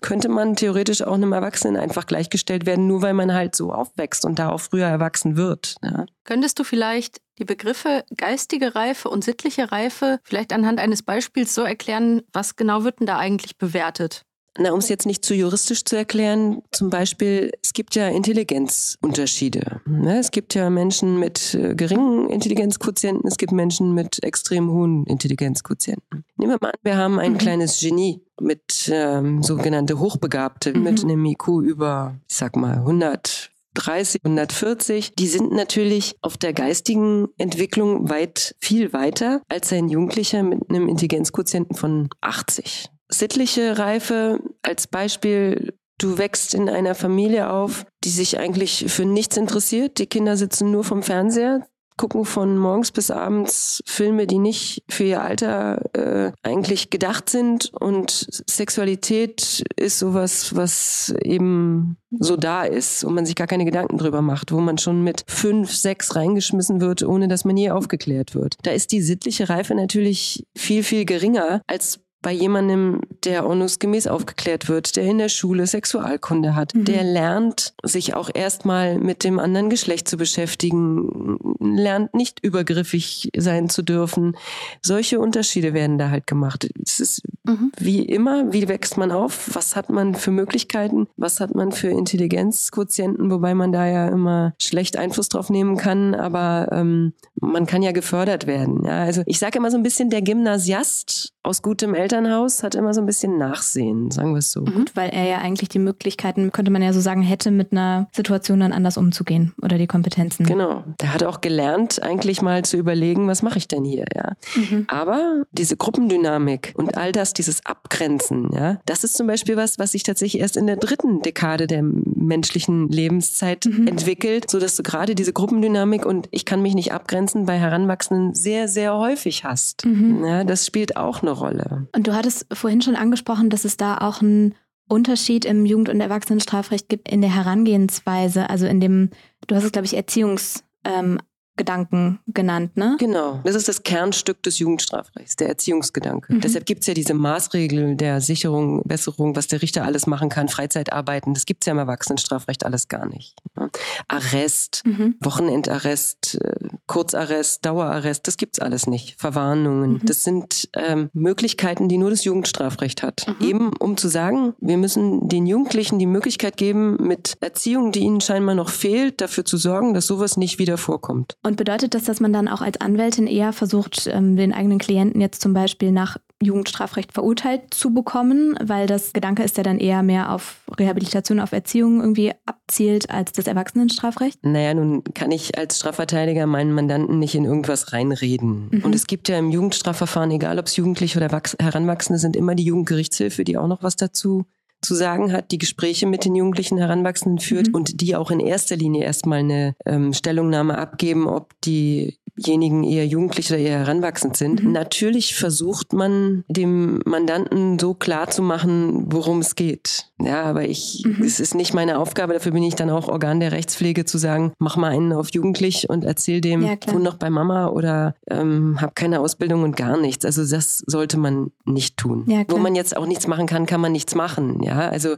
könnte 0.01 0.29
man 0.29 0.55
theoretisch 0.55 1.01
auch 1.01 1.13
einem 1.13 1.33
Erwachsenen 1.33 1.77
einfach 1.77 2.05
gleichgestellt 2.05 2.65
werden, 2.65 2.87
nur 2.87 3.01
weil 3.01 3.13
man 3.13 3.33
halt 3.33 3.55
so 3.55 3.73
aufwächst 3.73 4.25
und 4.25 4.39
da 4.39 4.49
auch 4.49 4.61
früher 4.61 4.87
erwachsen 4.87 5.37
wird. 5.37 5.75
Ja. 5.83 6.05
Könntest 6.23 6.59
du 6.59 6.63
vielleicht 6.63 7.21
die 7.39 7.45
Begriffe 7.45 8.03
geistige 8.15 8.75
Reife 8.75 9.09
und 9.09 9.23
sittliche 9.23 9.71
Reife 9.71 10.19
vielleicht 10.23 10.53
anhand 10.53 10.79
eines 10.79 11.03
Beispiels 11.03 11.55
so 11.55 11.63
erklären, 11.63 12.21
was 12.31 12.55
genau 12.55 12.83
wird 12.83 12.99
denn 12.99 13.07
da 13.07 13.17
eigentlich 13.17 13.57
bewertet? 13.57 14.25
Na, 14.57 14.73
um 14.73 14.79
es 14.79 14.89
jetzt 14.89 15.05
nicht 15.05 15.23
zu 15.23 15.33
juristisch 15.33 15.85
zu 15.85 15.95
erklären, 15.95 16.61
zum 16.71 16.89
Beispiel, 16.89 17.51
es 17.63 17.71
gibt 17.71 17.95
ja 17.95 18.09
Intelligenzunterschiede. 18.09 19.81
Ne? 19.85 20.19
Es 20.19 20.31
gibt 20.31 20.55
ja 20.55 20.69
Menschen 20.69 21.19
mit 21.19 21.53
äh, 21.53 21.73
geringen 21.73 22.29
Intelligenzquotienten, 22.29 23.27
es 23.27 23.37
gibt 23.37 23.53
Menschen 23.53 23.93
mit 23.93 24.21
extrem 24.23 24.69
hohen 24.69 25.05
Intelligenzquotienten. 25.05 26.25
Nehmen 26.35 26.51
wir 26.51 26.57
mal 26.59 26.71
an, 26.71 26.79
wir 26.83 26.97
haben 26.97 27.17
ein 27.17 27.33
mhm. 27.33 27.37
kleines 27.37 27.79
Genie 27.79 28.21
mit 28.41 28.91
ähm, 28.91 29.41
sogenannte 29.41 29.99
Hochbegabte, 29.99 30.73
mhm. 30.73 30.83
mit 30.83 31.01
einem 31.01 31.23
IQ 31.23 31.47
über, 31.63 32.17
ich 32.27 32.35
sag 32.35 32.57
mal, 32.57 32.77
100 32.77 33.51
30, 33.73 34.25
140, 34.25 35.15
die 35.15 35.27
sind 35.27 35.53
natürlich 35.53 36.17
auf 36.21 36.35
der 36.35 36.51
geistigen 36.51 37.29
Entwicklung 37.37 38.09
weit, 38.09 38.53
viel 38.59 38.91
weiter 38.91 39.41
als 39.47 39.71
ein 39.71 39.87
Jugendlicher 39.87 40.43
mit 40.43 40.69
einem 40.69 40.89
Intelligenzquotienten 40.89 41.77
von 41.77 42.09
80 42.19 42.89
sittliche 43.13 43.77
Reife 43.77 44.39
als 44.61 44.87
Beispiel. 44.87 45.73
Du 45.97 46.17
wächst 46.17 46.55
in 46.55 46.67
einer 46.67 46.95
Familie 46.95 47.51
auf, 47.51 47.85
die 48.03 48.09
sich 48.09 48.39
eigentlich 48.39 48.85
für 48.87 49.05
nichts 49.05 49.37
interessiert. 49.37 49.99
Die 49.99 50.07
Kinder 50.07 50.35
sitzen 50.35 50.71
nur 50.71 50.83
vom 50.83 51.03
Fernseher, 51.03 51.67
gucken 51.97 52.25
von 52.25 52.57
morgens 52.57 52.91
bis 52.91 53.11
abends 53.11 53.83
Filme, 53.85 54.25
die 54.25 54.39
nicht 54.39 54.83
für 54.89 55.03
ihr 55.03 55.21
Alter 55.21 55.83
äh, 55.93 56.31
eigentlich 56.41 56.89
gedacht 56.89 57.29
sind. 57.29 57.71
Und 57.79 58.27
Sexualität 58.49 59.63
ist 59.75 59.99
sowas, 59.99 60.55
was 60.55 61.13
eben 61.23 61.97
so 62.09 62.37
da 62.37 62.63
ist 62.63 63.03
und 63.03 63.13
man 63.13 63.27
sich 63.27 63.35
gar 63.35 63.45
keine 63.45 63.65
Gedanken 63.65 63.99
drüber 63.99 64.23
macht, 64.23 64.51
wo 64.51 64.59
man 64.59 64.79
schon 64.79 65.03
mit 65.03 65.23
fünf, 65.27 65.75
sechs 65.75 66.15
reingeschmissen 66.15 66.81
wird, 66.81 67.03
ohne 67.03 67.27
dass 67.27 67.45
man 67.45 67.55
je 67.55 67.69
aufgeklärt 67.69 68.33
wird. 68.33 68.55
Da 68.63 68.71
ist 68.71 68.91
die 68.91 69.01
sittliche 69.01 69.49
Reife 69.49 69.75
natürlich 69.75 70.47
viel, 70.57 70.83
viel 70.83 71.05
geringer 71.05 71.61
als 71.67 71.99
bei 72.21 72.31
jemandem, 72.31 73.01
der 73.23 73.45
ordnungsgemäß 73.45 74.07
aufgeklärt 74.07 74.69
wird, 74.69 74.95
der 74.95 75.03
in 75.03 75.17
der 75.17 75.29
Schule 75.29 75.65
Sexualkunde 75.65 76.55
hat, 76.55 76.75
mhm. 76.75 76.85
der 76.85 77.03
lernt, 77.03 77.73
sich 77.83 78.13
auch 78.13 78.29
erstmal 78.33 78.99
mit 78.99 79.23
dem 79.23 79.39
anderen 79.39 79.69
Geschlecht 79.69 80.07
zu 80.07 80.17
beschäftigen, 80.17 81.37
lernt 81.59 82.13
nicht 82.13 82.43
übergriffig 82.43 83.31
sein 83.35 83.69
zu 83.69 83.81
dürfen. 83.81 84.37
Solche 84.81 85.19
Unterschiede 85.19 85.73
werden 85.73 85.97
da 85.97 86.09
halt 86.09 86.27
gemacht. 86.27 86.69
Es 86.83 86.99
ist 86.99 87.23
mhm. 87.43 87.71
wie 87.77 88.05
immer, 88.05 88.53
wie 88.53 88.67
wächst 88.67 88.97
man 88.97 89.11
auf? 89.11 89.49
Was 89.53 89.75
hat 89.75 89.89
man 89.89 90.13
für 90.13 90.31
Möglichkeiten? 90.31 91.07
Was 91.17 91.39
hat 91.39 91.55
man 91.55 91.71
für 91.71 91.89
Intelligenzquotienten? 91.89 93.31
Wobei 93.31 93.55
man 93.55 93.71
da 93.71 93.87
ja 93.87 94.07
immer 94.07 94.53
schlecht 94.59 94.97
Einfluss 94.97 95.29
drauf 95.29 95.49
nehmen 95.49 95.77
kann, 95.77 96.13
aber 96.13 96.69
ähm, 96.71 97.13
man 97.39 97.65
kann 97.65 97.81
ja 97.81 97.91
gefördert 97.91 98.45
werden. 98.45 98.83
Ja, 98.85 99.03
also 99.03 99.23
ich 99.25 99.39
sage 99.39 99.57
immer 99.57 99.71
so 99.71 99.77
ein 99.77 99.83
bisschen, 99.83 100.09
der 100.09 100.21
Gymnasiast 100.21 101.33
aus 101.43 101.61
gutem 101.61 101.95
Elternhaus 101.95 102.61
hat 102.61 102.75
immer 102.75 102.93
so 102.93 103.01
ein 103.01 103.07
bisschen 103.07 103.37
Nachsehen, 103.37 104.11
sagen 104.11 104.33
wir 104.33 104.39
es 104.39 104.51
so. 104.51 104.63
Gut, 104.63 104.95
weil 104.95 105.09
er 105.09 105.25
ja 105.25 105.37
eigentlich 105.39 105.69
die 105.69 105.79
Möglichkeiten, 105.79 106.51
könnte 106.51 106.71
man 106.71 106.83
ja 106.83 106.93
so 106.93 106.99
sagen, 106.99 107.23
hätte, 107.23 107.49
mit 107.49 107.71
einer 107.71 108.07
Situation 108.11 108.59
dann 108.59 108.73
anders 108.73 108.97
umzugehen 108.97 109.53
oder 109.61 109.77
die 109.77 109.87
Kompetenzen. 109.87 110.45
Genau. 110.45 110.83
Der 111.01 111.13
hat 111.13 111.23
auch 111.23 111.41
gelernt, 111.41 112.01
eigentlich 112.03 112.41
mal 112.41 112.63
zu 112.63 112.77
überlegen, 112.77 113.27
was 113.27 113.41
mache 113.41 113.57
ich 113.57 113.67
denn 113.67 113.83
hier, 113.83 114.05
ja. 114.13 114.33
Mhm. 114.55 114.85
Aber 114.87 115.43
diese 115.51 115.77
Gruppendynamik 115.77 116.73
und 116.75 116.95
all 116.95 117.11
das, 117.11 117.33
dieses 117.33 117.65
Abgrenzen, 117.65 118.49
ja, 118.53 118.79
das 118.85 119.03
ist 119.03 119.17
zum 119.17 119.25
Beispiel 119.25 119.57
was, 119.57 119.79
was 119.79 119.93
sich 119.93 120.03
tatsächlich 120.03 120.41
erst 120.41 120.57
in 120.57 120.67
der 120.67 120.77
dritten 120.77 121.21
Dekade 121.21 121.65
der 121.65 121.81
menschlichen 121.81 122.87
Lebenszeit 122.89 123.65
mhm. 123.65 123.87
entwickelt, 123.87 124.49
sodass 124.49 124.75
du 124.75 124.83
gerade 124.83 125.15
diese 125.15 125.33
Gruppendynamik 125.33 126.05
und 126.05 126.27
ich 126.29 126.45
kann 126.45 126.61
mich 126.61 126.75
nicht 126.75 126.93
abgrenzen 126.93 127.47
bei 127.47 127.57
Heranwachsenden 127.57 128.35
sehr, 128.35 128.67
sehr 128.67 128.95
häufig 128.95 129.43
hast. 129.43 129.85
Mhm. 129.85 130.23
Ja, 130.23 130.43
das 130.43 130.67
spielt 130.67 130.97
auch 130.97 131.23
noch 131.23 131.30
eine 131.31 131.39
Rolle. 131.39 131.87
Und 131.95 132.07
du 132.07 132.13
hattest 132.13 132.45
vorhin 132.53 132.81
schon 132.81 132.95
angesprochen, 132.95 133.49
dass 133.49 133.65
es 133.65 133.77
da 133.77 133.97
auch 133.97 134.21
einen 134.21 134.55
Unterschied 134.87 135.45
im 135.45 135.65
Jugend- 135.65 135.89
und 135.89 136.01
Erwachsenenstrafrecht 136.01 136.89
gibt 136.89 137.09
in 137.09 137.21
der 137.21 137.33
Herangehensweise, 137.33 138.49
also 138.49 138.65
in 138.65 138.79
dem, 138.79 139.09
du 139.47 139.55
hast 139.55 139.63
es, 139.63 139.71
glaube 139.71 139.85
ich, 139.85 139.95
Erziehungsgedanken 139.95 141.19
Erziehungsgedanken 141.61 142.19
genannt, 142.27 142.77
ne? 142.77 142.95
Genau. 142.99 143.39
Das 143.43 143.55
ist 143.55 143.67
das 143.67 143.83
Kernstück 143.83 144.43
des 144.43 144.59
Jugendstrafrechts, 144.59 145.35
der 145.35 145.49
Erziehungsgedanke. 145.49 146.33
Mhm. 146.33 146.41
Deshalb 146.41 146.65
gibt 146.65 146.81
es 146.81 146.87
ja 146.87 146.93
diese 146.93 147.13
Maßregel 147.13 147.95
der 147.95 148.21
Sicherung, 148.21 148.83
Besserung, 148.83 149.35
was 149.35 149.47
der 149.47 149.61
Richter 149.61 149.83
alles 149.83 150.07
machen 150.07 150.29
kann, 150.29 150.49
Freizeitarbeiten. 150.49 151.33
Das 151.33 151.45
gibt 151.45 151.63
es 151.63 151.67
ja 151.67 151.73
im 151.73 151.79
Erwachsenenstrafrecht 151.79 152.65
alles 152.65 152.87
gar 152.87 153.07
nicht. 153.07 153.35
Ne? 153.55 153.69
Arrest, 154.07 154.83
mhm. 154.85 155.15
Wochenendarrest, 155.19 156.39
äh, 156.41 156.67
Kurzarrest, 156.87 157.65
Dauerarrest, 157.65 158.27
das 158.27 158.37
gibt 158.37 158.57
es 158.57 158.59
alles 158.59 158.87
nicht. 158.87 159.19
Verwarnungen. 159.19 159.93
Mhm. 159.93 160.01
Das 160.05 160.23
sind 160.23 160.69
ähm, 160.75 161.09
Möglichkeiten, 161.13 161.87
die 161.89 161.97
nur 161.97 162.09
das 162.09 162.23
Jugendstrafrecht 162.23 163.03
hat. 163.03 163.25
Mhm. 163.27 163.47
Eben 163.47 163.71
um 163.79 163.97
zu 163.97 164.07
sagen, 164.07 164.53
wir 164.59 164.77
müssen 164.77 165.27
den 165.27 165.45
Jugendlichen 165.45 165.99
die 165.99 166.05
Möglichkeit 166.05 166.57
geben, 166.57 166.97
mit 166.99 167.37
Erziehung, 167.41 167.91
die 167.91 167.99
ihnen 167.99 168.21
scheinbar 168.21 168.55
noch 168.55 168.69
fehlt, 168.69 169.21
dafür 169.21 169.45
zu 169.45 169.57
sorgen, 169.57 169.93
dass 169.93 170.07
sowas 170.07 170.37
nicht 170.37 170.59
wieder 170.59 170.77
vorkommt. 170.77 171.37
Und 171.43 171.50
bedeutet 171.55 171.93
das, 171.93 172.03
dass 172.03 172.19
man 172.19 172.33
dann 172.33 172.47
auch 172.47 172.61
als 172.61 172.79
Anwältin 172.79 173.27
eher 173.27 173.53
versucht, 173.53 174.07
ähm, 174.07 174.35
den 174.35 174.53
eigenen 174.53 174.79
Klienten 174.79 175.21
jetzt 175.21 175.41
zum 175.41 175.53
Beispiel 175.53 175.91
nach 175.91 176.17
Jugendstrafrecht 176.41 177.13
verurteilt 177.13 177.73
zu 177.73 177.93
bekommen, 177.93 178.55
weil 178.63 178.87
das 178.87 179.13
Gedanke 179.13 179.43
ist 179.43 179.57
ja 179.57 179.63
dann 179.63 179.79
eher 179.79 180.03
mehr 180.03 180.31
auf 180.31 180.61
Rehabilitation, 180.77 181.39
auf 181.39 181.51
Erziehung 181.51 182.01
irgendwie 182.01 182.33
abzielt 182.45 183.09
als 183.09 183.31
das 183.31 183.47
Erwachsenenstrafrecht? 183.47 184.43
Naja, 184.43 184.73
nun 184.73 185.03
kann 185.13 185.31
ich 185.31 185.57
als 185.57 185.77
Strafverteidiger 185.77 186.47
meinen 186.47 186.73
Mandanten 186.73 187.19
nicht 187.19 187.35
in 187.35 187.45
irgendwas 187.45 187.93
reinreden. 187.93 188.69
Mhm. 188.71 188.83
Und 188.83 188.95
es 188.95 189.07
gibt 189.07 189.29
ja 189.29 189.37
im 189.37 189.51
Jugendstrafverfahren, 189.51 190.31
egal 190.31 190.57
ob 190.59 190.65
es 190.65 190.75
Jugendliche 190.75 191.19
oder 191.19 191.41
Heranwachsende 191.59 192.19
sind, 192.19 192.35
immer 192.35 192.55
die 192.55 192.63
Jugendgerichtshilfe, 192.63 193.43
die 193.43 193.57
auch 193.57 193.67
noch 193.67 193.83
was 193.83 193.95
dazu 193.95 194.45
zu 194.81 194.95
sagen 194.95 195.31
hat, 195.31 195.51
die 195.51 195.57
Gespräche 195.57 196.07
mit 196.07 196.25
den 196.25 196.35
jugendlichen 196.35 196.77
Heranwachsenden 196.77 197.39
führt 197.39 197.67
mhm. 197.69 197.75
und 197.75 198.01
die 198.01 198.15
auch 198.15 198.31
in 198.31 198.39
erster 198.39 198.75
Linie 198.75 199.03
erstmal 199.03 199.39
eine 199.39 199.75
ähm, 199.85 200.13
Stellungnahme 200.13 200.77
abgeben, 200.77 201.27
ob 201.27 201.53
die 201.61 202.17
diejenigen 202.45 202.83
eher 202.83 203.05
jugendlich 203.05 203.49
oder 203.51 203.59
eher 203.59 203.79
heranwachsend 203.79 204.37
sind. 204.37 204.63
Mhm. 204.63 204.71
Natürlich 204.71 205.35
versucht 205.35 205.93
man 205.93 206.43
dem 206.47 207.01
Mandanten 207.05 207.79
so 207.79 207.93
klar 207.93 208.29
zu 208.29 208.41
machen, 208.41 209.11
worum 209.11 209.39
es 209.39 209.55
geht. 209.55 210.07
Ja, 210.19 210.43
aber 210.43 210.63
ich, 210.63 211.03
mhm. 211.05 211.23
es 211.23 211.39
ist 211.39 211.55
nicht 211.55 211.73
meine 211.73 211.99
Aufgabe, 211.99 212.33
dafür 212.33 212.51
bin 212.51 212.63
ich 212.63 212.75
dann 212.75 212.89
auch 212.89 213.07
Organ 213.07 213.39
der 213.39 213.51
Rechtspflege 213.51 214.05
zu 214.05 214.17
sagen, 214.17 214.53
mach 214.59 214.77
mal 214.77 214.91
einen 214.91 215.13
auf 215.13 215.31
jugendlich 215.31 215.89
und 215.89 216.03
erzähl 216.03 216.41
dem, 216.41 216.63
ja, 216.63 216.75
wohn 216.87 217.01
noch 217.01 217.15
bei 217.15 217.29
Mama 217.29 217.67
oder 217.67 218.15
ähm, 218.29 218.79
hab 218.81 218.95
keine 218.95 219.19
Ausbildung 219.19 219.63
und 219.63 219.75
gar 219.75 219.97
nichts. 219.97 220.25
Also 220.25 220.45
das 220.45 220.83
sollte 220.85 221.17
man 221.17 221.51
nicht 221.65 221.97
tun. 221.97 222.25
Ja, 222.27 222.43
Wo 222.47 222.57
man 222.57 222.75
jetzt 222.75 222.95
auch 222.95 223.05
nichts 223.05 223.27
machen 223.27 223.47
kann, 223.47 223.65
kann 223.65 223.81
man 223.81 223.91
nichts 223.91 224.15
machen. 224.15 224.61
Ja, 224.63 224.89
also 224.89 225.15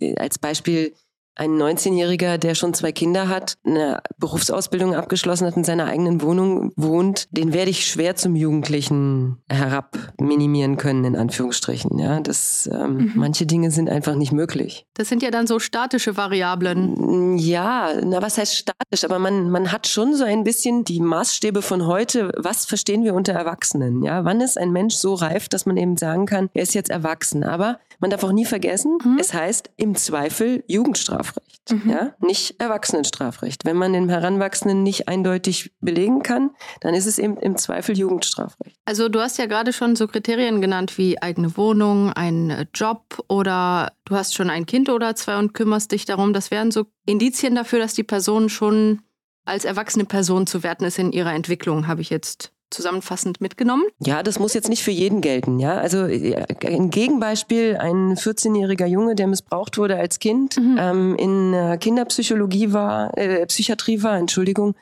äh, 0.00 0.16
als 0.16 0.38
Beispiel, 0.38 0.92
ein 1.40 1.52
19-Jähriger, 1.52 2.36
der 2.36 2.54
schon 2.54 2.74
zwei 2.74 2.92
Kinder 2.92 3.28
hat, 3.28 3.54
eine 3.64 4.02
Berufsausbildung 4.18 4.94
abgeschlossen 4.94 5.46
hat, 5.46 5.56
in 5.56 5.64
seiner 5.64 5.86
eigenen 5.86 6.20
Wohnung 6.20 6.70
wohnt, 6.76 7.28
den 7.30 7.54
werde 7.54 7.70
ich 7.70 7.86
schwer 7.86 8.14
zum 8.14 8.36
Jugendlichen 8.36 9.38
herab 9.48 9.96
minimieren 10.20 10.76
können, 10.76 11.02
in 11.06 11.16
Anführungsstrichen. 11.16 11.98
Ja, 11.98 12.20
das, 12.20 12.68
ähm, 12.70 12.96
mhm. 12.96 13.12
manche 13.14 13.46
Dinge 13.46 13.70
sind 13.70 13.88
einfach 13.88 14.16
nicht 14.16 14.32
möglich. 14.32 14.84
Das 14.92 15.08
sind 15.08 15.22
ja 15.22 15.30
dann 15.30 15.46
so 15.46 15.58
statische 15.58 16.18
Variablen. 16.18 17.38
Ja, 17.38 17.94
na, 18.04 18.20
was 18.20 18.36
heißt 18.36 18.56
statisch? 18.56 19.04
Aber 19.04 19.18
man, 19.18 19.48
man 19.48 19.72
hat 19.72 19.86
schon 19.86 20.14
so 20.14 20.24
ein 20.24 20.44
bisschen 20.44 20.84
die 20.84 21.00
Maßstäbe 21.00 21.62
von 21.62 21.86
heute. 21.86 22.32
Was 22.36 22.66
verstehen 22.66 23.02
wir 23.02 23.14
unter 23.14 23.32
Erwachsenen? 23.32 24.02
Ja, 24.02 24.26
wann 24.26 24.42
ist 24.42 24.58
ein 24.58 24.72
Mensch 24.72 24.96
so 24.96 25.14
reif, 25.14 25.48
dass 25.48 25.64
man 25.64 25.78
eben 25.78 25.96
sagen 25.96 26.26
kann, 26.26 26.50
er 26.52 26.64
ist 26.64 26.74
jetzt 26.74 26.90
erwachsen? 26.90 27.44
Aber 27.44 27.78
man 28.00 28.10
darf 28.10 28.24
auch 28.24 28.32
nie 28.32 28.44
vergessen, 28.44 28.98
mhm. 29.04 29.18
es 29.20 29.32
heißt 29.32 29.70
im 29.76 29.94
Zweifel 29.94 30.64
Jugendstrafrecht, 30.66 31.70
mhm. 31.70 31.90
ja, 31.90 32.14
nicht 32.18 32.60
Erwachsenenstrafrecht. 32.60 33.64
Wenn 33.64 33.76
man 33.76 33.92
den 33.92 34.08
Heranwachsenden 34.08 34.82
nicht 34.82 35.08
eindeutig 35.08 35.72
belegen 35.80 36.22
kann, 36.22 36.50
dann 36.80 36.94
ist 36.94 37.06
es 37.06 37.18
eben 37.18 37.36
im 37.36 37.56
Zweifel 37.56 37.96
Jugendstrafrecht. 37.96 38.76
Also 38.84 39.08
du 39.08 39.20
hast 39.20 39.38
ja 39.38 39.46
gerade 39.46 39.72
schon 39.72 39.96
so 39.96 40.08
Kriterien 40.08 40.60
genannt 40.60 40.98
wie 40.98 41.20
eigene 41.20 41.56
Wohnung, 41.56 42.12
ein 42.12 42.68
Job 42.74 43.22
oder 43.28 43.92
du 44.06 44.16
hast 44.16 44.34
schon 44.34 44.50
ein 44.50 44.66
Kind 44.66 44.88
oder 44.88 45.14
zwei 45.14 45.38
und 45.38 45.52
kümmerst 45.52 45.92
dich 45.92 46.06
darum. 46.06 46.32
Das 46.32 46.50
wären 46.50 46.70
so 46.70 46.86
Indizien 47.06 47.54
dafür, 47.54 47.78
dass 47.78 47.94
die 47.94 48.02
Person 48.02 48.48
schon 48.48 49.02
als 49.44 49.64
erwachsene 49.64 50.04
Person 50.04 50.46
zu 50.46 50.62
werten 50.62 50.84
ist 50.84 50.98
in 50.98 51.12
ihrer 51.12 51.34
Entwicklung, 51.34 51.86
habe 51.86 52.00
ich 52.00 52.10
jetzt 52.10 52.52
zusammenfassend 52.70 53.40
mitgenommen? 53.40 53.84
Ja, 53.98 54.22
das 54.22 54.38
muss 54.38 54.54
jetzt 54.54 54.68
nicht 54.68 54.82
für 54.82 54.90
jeden 54.90 55.20
gelten. 55.20 55.58
Ja, 55.58 55.78
also 55.78 56.06
äh, 56.06 56.44
ein 56.66 56.90
Gegenbeispiel: 56.90 57.76
Ein 57.76 58.16
14-jähriger 58.16 58.86
Junge, 58.86 59.14
der 59.14 59.26
missbraucht 59.26 59.78
wurde 59.78 59.96
als 59.96 60.18
Kind, 60.18 60.56
mhm. 60.56 60.76
ähm, 60.78 61.16
in 61.16 61.78
Kinderpsychologie 61.78 62.72
war, 62.72 63.16
äh, 63.18 63.46
Psychiatrie 63.46 64.02
war, 64.02 64.16
Entschuldigung, 64.16 64.74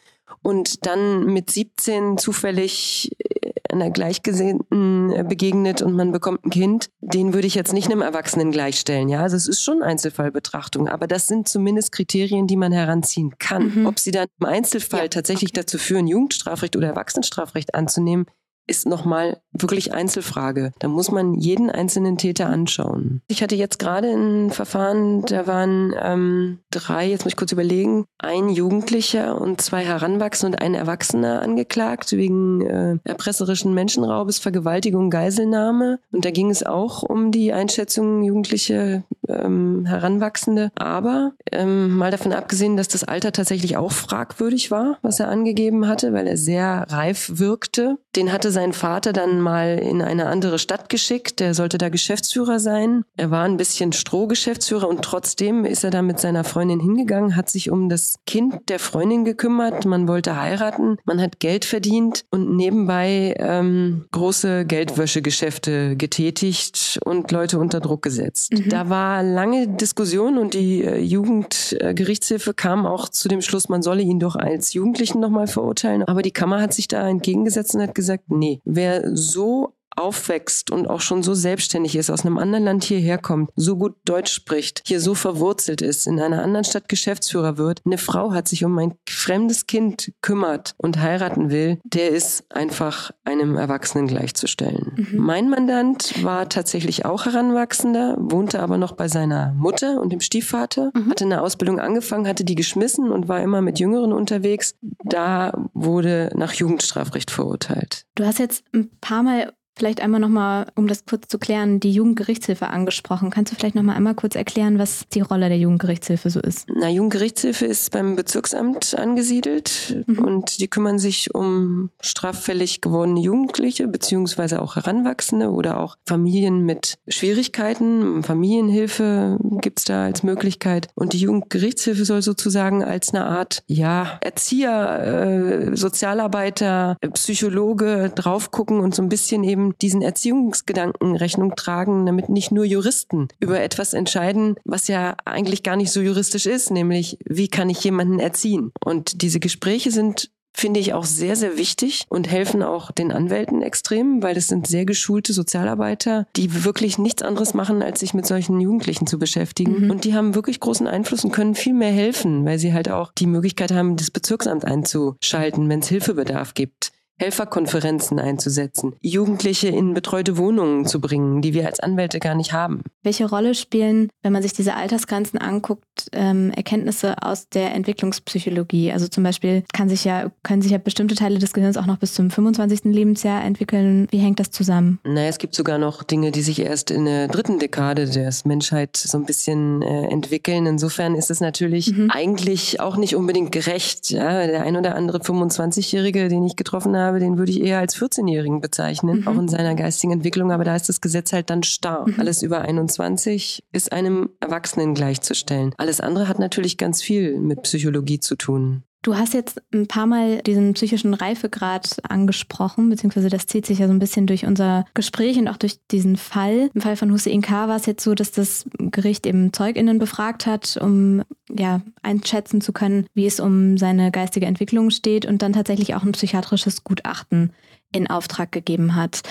und 0.42 0.86
dann 0.86 1.26
mit 1.26 1.50
17 1.50 2.18
zufällig 2.18 3.10
äh, 3.18 3.50
einer 3.70 3.90
Gleichgesinnten 3.90 5.12
äh, 5.12 5.24
begegnet 5.24 5.82
und 5.82 5.94
man 5.94 6.12
bekommt 6.12 6.44
ein 6.44 6.50
Kind, 6.50 6.90
den 7.00 7.34
würde 7.34 7.46
ich 7.46 7.54
jetzt 7.54 7.72
nicht 7.72 7.90
einem 7.90 8.02
Erwachsenen 8.02 8.50
gleichstellen. 8.50 9.08
Ja, 9.08 9.22
also 9.22 9.36
es 9.36 9.46
ist 9.46 9.62
schon 9.62 9.82
Einzelfallbetrachtung, 9.82 10.88
aber 10.88 11.06
das 11.06 11.26
sind 11.26 11.48
zumindest 11.48 11.92
Kriterien, 11.92 12.46
die 12.46 12.56
man 12.56 12.72
heranziehen 12.72 13.38
kann. 13.38 13.74
Mhm. 13.74 13.86
Ob 13.86 13.98
sie 13.98 14.10
dann 14.10 14.26
im 14.40 14.46
Einzelfall 14.46 15.02
ja. 15.02 15.08
tatsächlich 15.08 15.52
dazu 15.52 15.78
führen, 15.78 16.06
Jugendstrafrecht 16.06 16.76
oder 16.76 16.88
Erwachsenenstrafrecht 16.88 17.74
anzunehmen, 17.74 18.26
ist 18.68 18.86
nochmal 18.86 19.40
wirklich 19.52 19.92
Einzelfrage. 19.92 20.72
Da 20.78 20.88
muss 20.88 21.10
man 21.10 21.34
jeden 21.34 21.70
einzelnen 21.70 22.18
Täter 22.18 22.48
anschauen. 22.48 23.22
Ich 23.26 23.42
hatte 23.42 23.56
jetzt 23.56 23.78
gerade 23.78 24.08
ein 24.08 24.50
Verfahren, 24.50 25.22
da 25.22 25.46
waren 25.46 25.94
ähm, 26.00 26.58
drei, 26.70 27.08
jetzt 27.08 27.24
muss 27.24 27.32
ich 27.32 27.36
kurz 27.36 27.50
überlegen, 27.52 28.04
ein 28.18 28.50
Jugendlicher 28.50 29.40
und 29.40 29.60
zwei 29.60 29.84
Heranwachsende 29.84 30.56
und 30.56 30.62
ein 30.62 30.74
Erwachsener 30.74 31.42
angeklagt 31.42 32.12
wegen 32.12 32.60
äh, 32.62 32.98
erpresserischen 33.04 33.74
Menschenraubes, 33.74 34.38
Vergewaltigung, 34.38 35.10
Geiselnahme. 35.10 35.98
Und 36.12 36.24
da 36.24 36.30
ging 36.30 36.50
es 36.50 36.64
auch 36.64 37.02
um 37.02 37.32
die 37.32 37.52
Einschätzung 37.52 38.22
jugendliche 38.22 39.04
ähm, 39.28 39.86
Heranwachsende. 39.86 40.70
Aber 40.74 41.32
ähm, 41.52 41.96
mal 41.96 42.10
davon 42.10 42.32
abgesehen, 42.32 42.76
dass 42.76 42.88
das 42.88 43.04
Alter 43.04 43.32
tatsächlich 43.32 43.76
auch 43.76 43.92
fragwürdig 43.92 44.70
war, 44.70 44.98
was 45.02 45.20
er 45.20 45.28
angegeben 45.28 45.86
hatte, 45.86 46.12
weil 46.12 46.26
er 46.26 46.36
sehr 46.36 46.86
reif 46.88 47.32
wirkte. 47.34 47.98
Den 48.16 48.32
hatte 48.32 48.50
sein 48.58 48.72
Vater 48.72 49.12
dann 49.12 49.40
mal 49.40 49.78
in 49.78 50.02
eine 50.02 50.26
andere 50.26 50.58
Stadt 50.58 50.88
geschickt. 50.88 51.38
Der 51.38 51.54
sollte 51.54 51.78
da 51.78 51.90
Geschäftsführer 51.90 52.58
sein. 52.58 53.04
Er 53.16 53.30
war 53.30 53.44
ein 53.44 53.56
bisschen 53.56 53.92
Strohgeschäftsführer 53.92 54.88
und 54.88 55.02
trotzdem 55.02 55.64
ist 55.64 55.84
er 55.84 55.90
da 55.90 56.02
mit 56.02 56.18
seiner 56.18 56.42
Freundin 56.42 56.80
hingegangen, 56.80 57.36
hat 57.36 57.48
sich 57.48 57.70
um 57.70 57.88
das 57.88 58.16
Kind 58.26 58.68
der 58.68 58.80
Freundin 58.80 59.24
gekümmert. 59.24 59.84
Man 59.84 60.08
wollte 60.08 60.42
heiraten, 60.42 60.96
man 61.04 61.20
hat 61.20 61.38
Geld 61.38 61.64
verdient 61.64 62.24
und 62.32 62.56
nebenbei 62.56 63.36
ähm, 63.38 64.06
große 64.10 64.64
Geldwäschegeschäfte 64.64 65.94
getätigt 65.94 66.98
und 67.04 67.30
Leute 67.30 67.60
unter 67.60 67.78
Druck 67.78 68.02
gesetzt. 68.02 68.54
Mhm. 68.54 68.70
Da 68.70 68.88
war 68.88 69.22
lange 69.22 69.68
Diskussion 69.68 70.36
und 70.36 70.54
die 70.54 70.82
äh, 70.82 70.98
Jugendgerichtshilfe 70.98 72.54
kam 72.54 72.86
auch 72.86 73.08
zu 73.08 73.28
dem 73.28 73.40
Schluss, 73.40 73.68
man 73.68 73.82
solle 73.82 74.02
ihn 74.02 74.18
doch 74.18 74.34
als 74.34 74.72
Jugendlichen 74.72 75.20
nochmal 75.20 75.46
verurteilen. 75.46 76.02
Aber 76.02 76.22
die 76.22 76.32
Kammer 76.32 76.60
hat 76.60 76.74
sich 76.74 76.88
da 76.88 77.08
entgegengesetzt 77.08 77.76
und 77.76 77.82
hat 77.82 77.94
gesagt, 77.94 78.24
nee, 78.26 78.47
nee. 78.47 78.47
Wer 78.64 79.16
so 79.16 79.74
aufwächst 79.98 80.70
und 80.70 80.88
auch 80.88 81.00
schon 81.00 81.22
so 81.22 81.34
selbstständig 81.34 81.96
ist, 81.96 82.10
aus 82.10 82.24
einem 82.24 82.38
anderen 82.38 82.64
Land 82.64 82.84
hierher 82.84 83.18
kommt, 83.18 83.50
so 83.56 83.76
gut 83.76 83.96
Deutsch 84.04 84.32
spricht, 84.32 84.82
hier 84.86 85.00
so 85.00 85.14
verwurzelt 85.14 85.82
ist, 85.82 86.06
in 86.06 86.20
einer 86.20 86.42
anderen 86.42 86.64
Stadt 86.64 86.88
Geschäftsführer 86.88 87.58
wird, 87.58 87.82
eine 87.84 87.98
Frau 87.98 88.32
hat 88.32 88.48
sich 88.48 88.64
um 88.64 88.78
ein 88.78 88.94
fremdes 89.08 89.66
Kind 89.66 90.12
kümmert 90.22 90.74
und 90.78 90.98
heiraten 90.98 91.50
will, 91.50 91.78
der 91.84 92.10
ist 92.10 92.44
einfach 92.50 93.10
einem 93.24 93.56
Erwachsenen 93.56 94.06
gleichzustellen. 94.06 94.92
Mhm. 94.96 95.18
Mein 95.18 95.50
Mandant 95.50 96.22
war 96.22 96.48
tatsächlich 96.48 97.04
auch 97.04 97.26
Heranwachsender, 97.26 98.16
wohnte 98.18 98.60
aber 98.60 98.78
noch 98.78 98.92
bei 98.92 99.08
seiner 99.08 99.52
Mutter 99.54 100.00
und 100.00 100.12
dem 100.12 100.20
Stiefvater, 100.20 100.90
mhm. 100.94 101.10
hatte 101.10 101.24
eine 101.24 101.42
Ausbildung 101.42 101.80
angefangen, 101.80 102.28
hatte 102.28 102.44
die 102.44 102.54
geschmissen 102.54 103.10
und 103.10 103.28
war 103.28 103.42
immer 103.42 103.60
mit 103.60 103.78
Jüngeren 103.78 104.12
unterwegs. 104.12 104.74
Da 105.04 105.52
wurde 105.74 106.30
nach 106.34 106.52
Jugendstrafrecht 106.52 107.30
verurteilt. 107.30 108.04
Du 108.14 108.24
hast 108.24 108.38
jetzt 108.38 108.64
ein 108.72 108.90
paar 109.00 109.22
Mal 109.22 109.52
Vielleicht 109.78 110.00
einmal 110.00 110.18
nochmal, 110.18 110.66
um 110.74 110.88
das 110.88 111.06
kurz 111.06 111.28
zu 111.28 111.38
klären, 111.38 111.78
die 111.78 111.92
Jugendgerichtshilfe 111.92 112.66
angesprochen. 112.66 113.30
Kannst 113.30 113.52
du 113.52 113.56
vielleicht 113.56 113.76
nochmal 113.76 113.94
einmal 113.94 114.16
kurz 114.16 114.34
erklären, 114.34 114.76
was 114.80 115.04
die 115.14 115.20
Rolle 115.20 115.48
der 115.48 115.58
Jugendgerichtshilfe 115.58 116.30
so 116.30 116.40
ist? 116.40 116.66
Na, 116.74 116.88
Jugendgerichtshilfe 116.88 117.64
ist 117.64 117.92
beim 117.92 118.16
Bezirksamt 118.16 118.98
angesiedelt 118.98 120.04
mhm. 120.08 120.18
und 120.18 120.58
die 120.58 120.66
kümmern 120.66 120.98
sich 120.98 121.32
um 121.32 121.90
straffällig 122.00 122.80
gewordene 122.80 123.20
Jugendliche 123.20 123.86
beziehungsweise 123.86 124.60
auch 124.60 124.74
Heranwachsende 124.74 125.50
oder 125.50 125.78
auch 125.78 125.94
Familien 126.04 126.64
mit 126.64 126.98
Schwierigkeiten. 127.06 128.24
Familienhilfe 128.24 129.38
gibt's 129.60 129.84
da 129.84 130.06
als 130.06 130.24
Möglichkeit. 130.24 130.88
Und 130.96 131.12
die 131.12 131.18
Jugendgerichtshilfe 131.18 132.04
soll 132.04 132.22
sozusagen 132.22 132.82
als 132.82 133.14
eine 133.14 133.26
Art, 133.26 133.62
ja, 133.68 134.18
Erzieher, 134.22 135.70
äh, 135.70 135.76
Sozialarbeiter, 135.76 136.96
Psychologe 137.14 138.10
drauf 138.12 138.50
gucken 138.50 138.80
und 138.80 138.92
so 138.92 139.02
ein 139.02 139.08
bisschen 139.08 139.44
eben 139.44 139.67
diesen 139.80 140.02
Erziehungsgedanken 140.02 141.16
Rechnung 141.16 141.54
tragen, 141.56 142.06
damit 142.06 142.28
nicht 142.28 142.52
nur 142.52 142.64
Juristen 142.64 143.28
über 143.40 143.60
etwas 143.60 143.94
entscheiden, 143.94 144.56
was 144.64 144.88
ja 144.88 145.16
eigentlich 145.24 145.62
gar 145.62 145.76
nicht 145.76 145.92
so 145.92 146.00
juristisch 146.00 146.46
ist, 146.46 146.70
nämlich 146.70 147.18
wie 147.24 147.48
kann 147.48 147.70
ich 147.70 147.82
jemanden 147.84 148.18
erziehen. 148.18 148.72
Und 148.84 149.22
diese 149.22 149.40
Gespräche 149.40 149.90
sind 149.90 150.30
finde 150.58 150.80
ich 150.80 150.92
auch 150.92 151.04
sehr, 151.04 151.36
sehr 151.36 151.56
wichtig 151.56 152.04
und 152.08 152.28
helfen 152.28 152.62
auch 152.62 152.90
den 152.90 153.12
Anwälten 153.12 153.62
extrem, 153.62 154.22
weil 154.22 154.36
es 154.36 154.48
sind 154.48 154.66
sehr 154.66 154.84
geschulte 154.84 155.32
Sozialarbeiter, 155.32 156.26
die 156.34 156.64
wirklich 156.64 156.98
nichts 156.98 157.22
anderes 157.22 157.54
machen, 157.54 157.80
als 157.80 158.00
sich 158.00 158.12
mit 158.12 158.26
solchen 158.26 158.60
Jugendlichen 158.60 159.06
zu 159.06 159.18
beschäftigen. 159.18 159.84
Mhm. 159.84 159.90
Und 159.90 160.04
die 160.04 160.14
haben 160.14 160.34
wirklich 160.34 160.58
großen 160.58 160.88
Einfluss 160.88 161.24
und 161.24 161.30
können 161.30 161.54
viel 161.54 161.74
mehr 161.74 161.92
helfen, 161.92 162.44
weil 162.44 162.58
sie 162.58 162.72
halt 162.72 162.90
auch 162.90 163.12
die 163.16 163.26
Möglichkeit 163.26 163.70
haben, 163.70 163.96
das 163.96 164.10
Bezirksamt 164.10 164.64
einzuschalten, 164.64 165.68
wenn 165.68 165.80
es 165.80 165.88
Hilfebedarf 165.88 166.54
gibt. 166.54 166.90
Helferkonferenzen 167.18 168.18
einzusetzen, 168.18 168.94
Jugendliche 169.00 169.68
in 169.68 169.94
betreute 169.94 170.36
Wohnungen 170.36 170.86
zu 170.86 171.00
bringen, 171.00 171.42
die 171.42 171.54
wir 171.54 171.66
als 171.66 171.80
Anwälte 171.80 172.18
gar 172.20 172.34
nicht 172.34 172.52
haben. 172.52 172.82
Welche 173.02 173.28
Rolle 173.28 173.54
spielen, 173.54 174.08
wenn 174.22 174.32
man 174.32 174.42
sich 174.42 174.52
diese 174.52 174.74
Altersgrenzen 174.74 175.38
anguckt, 175.38 175.84
ähm, 176.12 176.50
Erkenntnisse 176.50 177.16
aus 177.22 177.48
der 177.48 177.74
Entwicklungspsychologie? 177.74 178.92
Also 178.92 179.08
zum 179.08 179.24
Beispiel 179.24 179.64
kann 179.72 179.88
sich 179.88 180.04
ja, 180.04 180.30
können 180.42 180.62
sich 180.62 180.72
ja 180.72 180.78
bestimmte 180.78 181.14
Teile 181.14 181.38
des 181.38 181.52
Gehirns 181.52 181.76
auch 181.76 181.86
noch 181.86 181.98
bis 181.98 182.14
zum 182.14 182.30
25. 182.30 182.84
Lebensjahr 182.84 183.42
entwickeln. 183.44 184.06
Wie 184.10 184.18
hängt 184.18 184.40
das 184.40 184.50
zusammen? 184.50 184.98
Naja, 185.04 185.28
es 185.28 185.38
gibt 185.38 185.54
sogar 185.54 185.78
noch 185.78 186.02
Dinge, 186.02 186.30
die 186.32 186.42
sich 186.42 186.60
erst 186.60 186.90
in 186.90 187.04
der 187.04 187.28
dritten 187.28 187.58
Dekade 187.58 188.08
der 188.08 188.32
Menschheit 188.44 188.96
so 188.96 189.16
ein 189.16 189.24
bisschen 189.24 189.82
äh, 189.82 190.06
entwickeln. 190.08 190.66
Insofern 190.66 191.14
ist 191.14 191.30
es 191.30 191.40
natürlich 191.40 191.92
mhm. 191.92 192.10
eigentlich 192.10 192.80
auch 192.80 192.96
nicht 192.96 193.16
unbedingt 193.16 193.52
gerecht. 193.52 194.10
Ja? 194.10 194.46
Der 194.46 194.62
ein 194.62 194.76
oder 194.76 194.94
andere 194.94 195.18
25-Jährige, 195.18 196.28
den 196.28 196.44
ich 196.44 196.56
getroffen 196.56 196.96
habe, 196.96 197.07
habe, 197.08 197.20
den 197.20 197.38
würde 197.38 197.52
ich 197.52 197.60
eher 197.60 197.78
als 197.78 197.96
14-Jährigen 197.96 198.60
bezeichnen, 198.60 199.20
mhm. 199.20 199.28
auch 199.28 199.38
in 199.38 199.48
seiner 199.48 199.74
geistigen 199.74 200.12
Entwicklung. 200.12 200.52
Aber 200.52 200.64
da 200.64 200.76
ist 200.76 200.88
das 200.88 201.00
Gesetz 201.00 201.32
halt 201.32 201.50
dann 201.50 201.62
starr. 201.62 202.06
Mhm. 202.08 202.14
Alles 202.18 202.42
über 202.42 202.60
21 202.62 203.64
ist 203.72 203.92
einem 203.92 204.30
Erwachsenen 204.40 204.94
gleichzustellen. 204.94 205.74
Alles 205.76 206.00
andere 206.00 206.28
hat 206.28 206.38
natürlich 206.38 206.78
ganz 206.78 207.02
viel 207.02 207.38
mit 207.38 207.62
Psychologie 207.62 208.20
zu 208.20 208.36
tun. 208.36 208.84
Du 209.02 209.16
hast 209.16 209.32
jetzt 209.32 209.62
ein 209.72 209.86
paar 209.86 210.06
Mal 210.06 210.42
diesen 210.42 210.74
psychischen 210.74 211.14
Reifegrad 211.14 211.98
angesprochen, 212.02 212.90
beziehungsweise 212.90 213.28
das 213.28 213.46
zieht 213.46 213.64
sich 213.64 213.78
ja 213.78 213.86
so 213.86 213.92
ein 213.92 214.00
bisschen 214.00 214.26
durch 214.26 214.44
unser 214.44 214.86
Gespräch 214.92 215.38
und 215.38 215.46
auch 215.46 215.56
durch 215.56 215.78
diesen 215.92 216.16
Fall. 216.16 216.68
Im 216.74 216.80
Fall 216.80 216.96
von 216.96 217.12
Hussein 217.12 217.40
K. 217.40 217.68
war 217.68 217.76
es 217.76 217.86
jetzt 217.86 218.02
so, 218.02 218.14
dass 218.14 218.32
das 218.32 218.66
Gericht 218.78 219.24
eben 219.26 219.52
ZeugInnen 219.52 220.00
befragt 220.00 220.46
hat, 220.46 220.76
um 220.80 221.22
ja 221.48 221.80
einschätzen 222.02 222.60
zu 222.60 222.72
können, 222.72 223.06
wie 223.14 223.26
es 223.26 223.38
um 223.38 223.78
seine 223.78 224.10
geistige 224.10 224.46
Entwicklung 224.46 224.90
steht 224.90 225.26
und 225.26 225.42
dann 225.42 225.52
tatsächlich 225.52 225.94
auch 225.94 226.02
ein 226.02 226.12
psychiatrisches 226.12 226.82
Gutachten 226.82 227.52
in 227.92 228.10
Auftrag 228.10 228.50
gegeben 228.50 228.96
hat. 228.96 229.22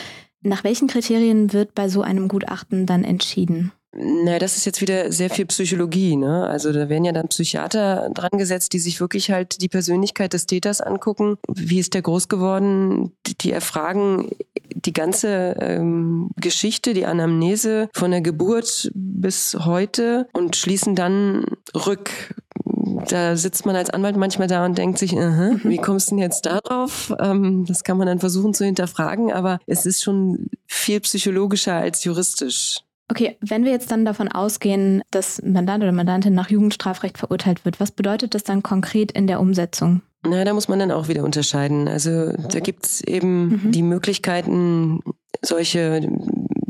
Nach 0.42 0.64
welchen 0.64 0.88
Kriterien 0.88 1.52
wird 1.52 1.76
bei 1.76 1.90
so 1.90 2.04
einem 2.04 2.30
Gutachten 2.30 2.86
dann 2.86 3.04
entschieden? 3.04 3.74
Na, 4.00 4.38
das 4.38 4.58
ist 4.58 4.66
jetzt 4.66 4.80
wieder 4.80 5.12
sehr 5.12 5.32
viel 5.32 5.48
Psychologie, 5.48 6.16
ne? 6.18 6.46
Also 6.46 6.72
da 6.72 6.88
werden 6.88 7.04
ja 7.04 7.12
dann 7.12 7.30
Psychiater 7.30 8.12
dran 8.14 8.38
gesetzt, 8.38 8.74
die 8.74 8.80
sich 8.80 9.00
wirklich 9.00 9.32
halt 9.32 9.60
die 9.62 9.70
Persönlichkeit 9.70 10.34
des 10.34 10.46
Täters 10.46 10.82
angucken. 10.82 11.38
Wie 11.52 11.80
ist 11.80 11.96
der 11.96 12.04
groß 12.04 12.28
geworden? 12.28 13.14
Die 13.42 13.52
erfragen 13.52 14.30
die 14.76 14.94
ganze 14.94 15.56
ähm, 15.60 16.30
Geschichte, 16.36 16.94
die 16.94 17.08
Anamnese 17.08 17.90
von 17.96 18.12
der 18.12 18.22
Geburt 18.22 18.92
bis 18.94 19.58
heute 19.66 20.28
und 20.32 20.56
schließen 20.56 20.94
dann 20.94 21.46
rück 21.74 22.12
da 23.10 23.36
sitzt 23.36 23.66
man 23.66 23.76
als 23.76 23.90
Anwalt 23.90 24.16
manchmal 24.16 24.48
da 24.48 24.66
und 24.66 24.78
denkt 24.78 24.98
sich, 24.98 25.14
uh 25.14 25.20
-huh, 25.20 25.60
wie 25.64 25.78
kommst 25.78 26.10
du 26.10 26.16
denn 26.16 26.24
jetzt 26.24 26.46
da 26.46 26.60
drauf? 26.62 27.14
Ähm, 27.20 27.66
das 27.66 27.84
kann 27.84 27.98
man 27.98 28.08
dann 28.08 28.20
versuchen 28.20 28.54
zu 28.54 28.66
hinterfragen, 28.66 29.32
aber 29.32 29.60
es 29.66 29.86
ist 29.86 30.04
schon 30.04 30.50
viel 30.68 31.00
psychologischer 31.02 31.76
als 31.76 32.04
juristisch. 32.04 32.80
Okay, 33.10 33.38
wenn 33.40 33.64
wir 33.64 33.72
jetzt 33.72 33.90
dann 33.90 34.04
davon 34.04 34.28
ausgehen, 34.28 35.02
dass 35.12 35.42
Mandant 35.42 35.82
oder 35.82 35.94
Mandantin 35.94 36.34
nach 36.34 36.50
Jugendstrafrecht 36.50 37.18
verurteilt 37.18 37.64
wird, 37.64 37.80
was 37.80 37.92
bedeutet 37.92 38.36
das 38.36 38.44
dann 38.44 38.64
konkret 38.64 39.14
in 39.14 39.28
der 39.28 39.40
Umsetzung? 39.40 40.02
Na, 40.24 40.44
da 40.44 40.54
muss 40.54 40.68
man 40.68 40.80
dann 40.80 40.92
auch 40.92 41.08
wieder 41.08 41.24
unterscheiden. 41.24 41.88
Also 41.88 42.32
da 42.34 42.60
gibt 42.60 42.86
es 42.86 43.02
eben 43.02 43.48
mhm. 43.48 43.72
die 43.72 43.84
Möglichkeiten, 43.84 45.00
solche 45.42 46.10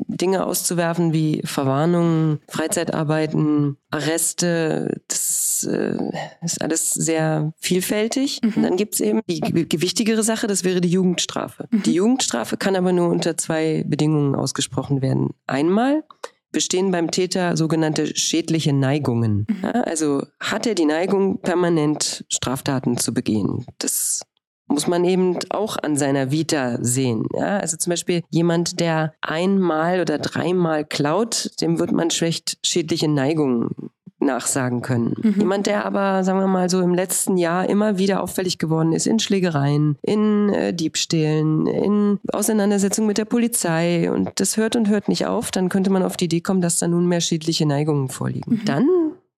Dinge 0.08 0.46
auszuwerfen 0.46 1.14
wie 1.14 1.42
Verwarnungen, 1.44 2.40
Freizeitarbeiten, 2.48 3.78
Arreste. 3.92 5.02
Das 5.08 5.68
äh, 5.70 5.98
ist 6.42 6.62
alles 6.62 6.92
sehr 6.92 7.54
vielfältig. 7.58 8.40
Mhm. 8.42 8.54
Und 8.56 8.64
dann 8.64 8.78
gibt 8.78 8.96
es 8.96 9.00
eben 9.00 9.22
die 9.30 9.42
gewichtigere 9.42 10.24
Sache, 10.24 10.48
das 10.48 10.64
wäre 10.64 10.82
die 10.82 10.90
Jugendstrafe. 10.90 11.68
Mhm. 11.72 11.84
Die 11.84 11.94
Jugendstrafe 11.94 12.58
kann 12.58 12.76
aber 12.76 12.94
nur 12.94 13.10
unter 13.10 13.38
zwei 13.38 13.84
Bedingungen 13.86 14.36
ausgesprochen 14.36 15.02
werden. 15.02 15.32
Einmal 15.46 16.04
bestehen 16.52 16.92
beim 16.92 17.12
Täter 17.12 17.58
sogenannte 17.58 18.16
schädliche 18.16 18.74
Neigungen. 18.74 19.46
Mhm. 19.50 19.58
Ja, 19.64 19.72
also 19.82 20.24
hat 20.40 20.66
er 20.66 20.76
die 20.76 20.86
Neigung, 20.86 21.42
permanent 21.42 22.26
Straftaten 22.30 22.98
zu 22.98 23.14
begehen. 23.14 23.66
Das 23.80 24.22
muss 24.68 24.88
man 24.88 25.06
eben 25.06 25.38
auch 25.50 25.78
an 25.82 25.96
seiner 25.96 26.32
Vita 26.32 26.78
sehen. 26.82 27.26
Ja, 27.34 27.58
also 27.58 27.78
zum 27.78 27.92
Beispiel 27.92 28.24
jemand, 28.30 28.80
der 28.80 29.14
einmal 29.22 30.02
oder 30.02 30.18
dreimal 30.20 30.86
klaut, 30.86 31.52
dem 31.62 31.80
wird 31.80 31.92
man 31.92 32.12
schlecht 32.12 32.58
schädliche 32.64 33.08
Neigungen 33.08 33.92
nachsagen 34.20 34.82
können. 34.82 35.16
Mhm. 35.22 35.36
Jemand, 35.38 35.68
der 35.68 35.86
aber, 35.86 36.24
sagen 36.24 36.40
wir 36.40 36.48
mal, 36.48 36.70
so 36.70 36.82
im 36.82 36.94
letzten 36.94 37.38
Jahr 37.38 37.70
immer 37.70 37.98
wieder 37.98 38.22
auffällig 38.22 38.58
geworden 38.58 38.92
ist 38.94 39.08
in 39.08 39.20
Schlägereien, 39.20 39.98
in 40.02 40.50
äh, 40.50 40.74
Diebstählen, 40.74 41.68
in 41.68 42.20
Auseinandersetzungen 42.32 43.08
mit 43.08 43.18
der 43.18 43.26
Polizei 43.26 44.12
und 44.12 44.32
das 44.40 44.58
hört 44.58 44.76
und 44.76 44.90
hört 44.90 45.08
nicht 45.08 45.28
auf, 45.28 45.52
dann 45.52 45.70
könnte 45.70 45.90
man 45.92 46.04
auf 46.04 46.18
die 46.18 46.26
Idee 46.26 46.42
kommen, 46.42 46.62
dass 46.62 46.80
da 46.80 46.88
nunmehr 46.88 47.22
schädliche 47.22 47.66
Neigungen 47.66 48.10
vorliegen. 48.10 48.56
Mhm. 48.56 48.66
Dann 48.66 48.88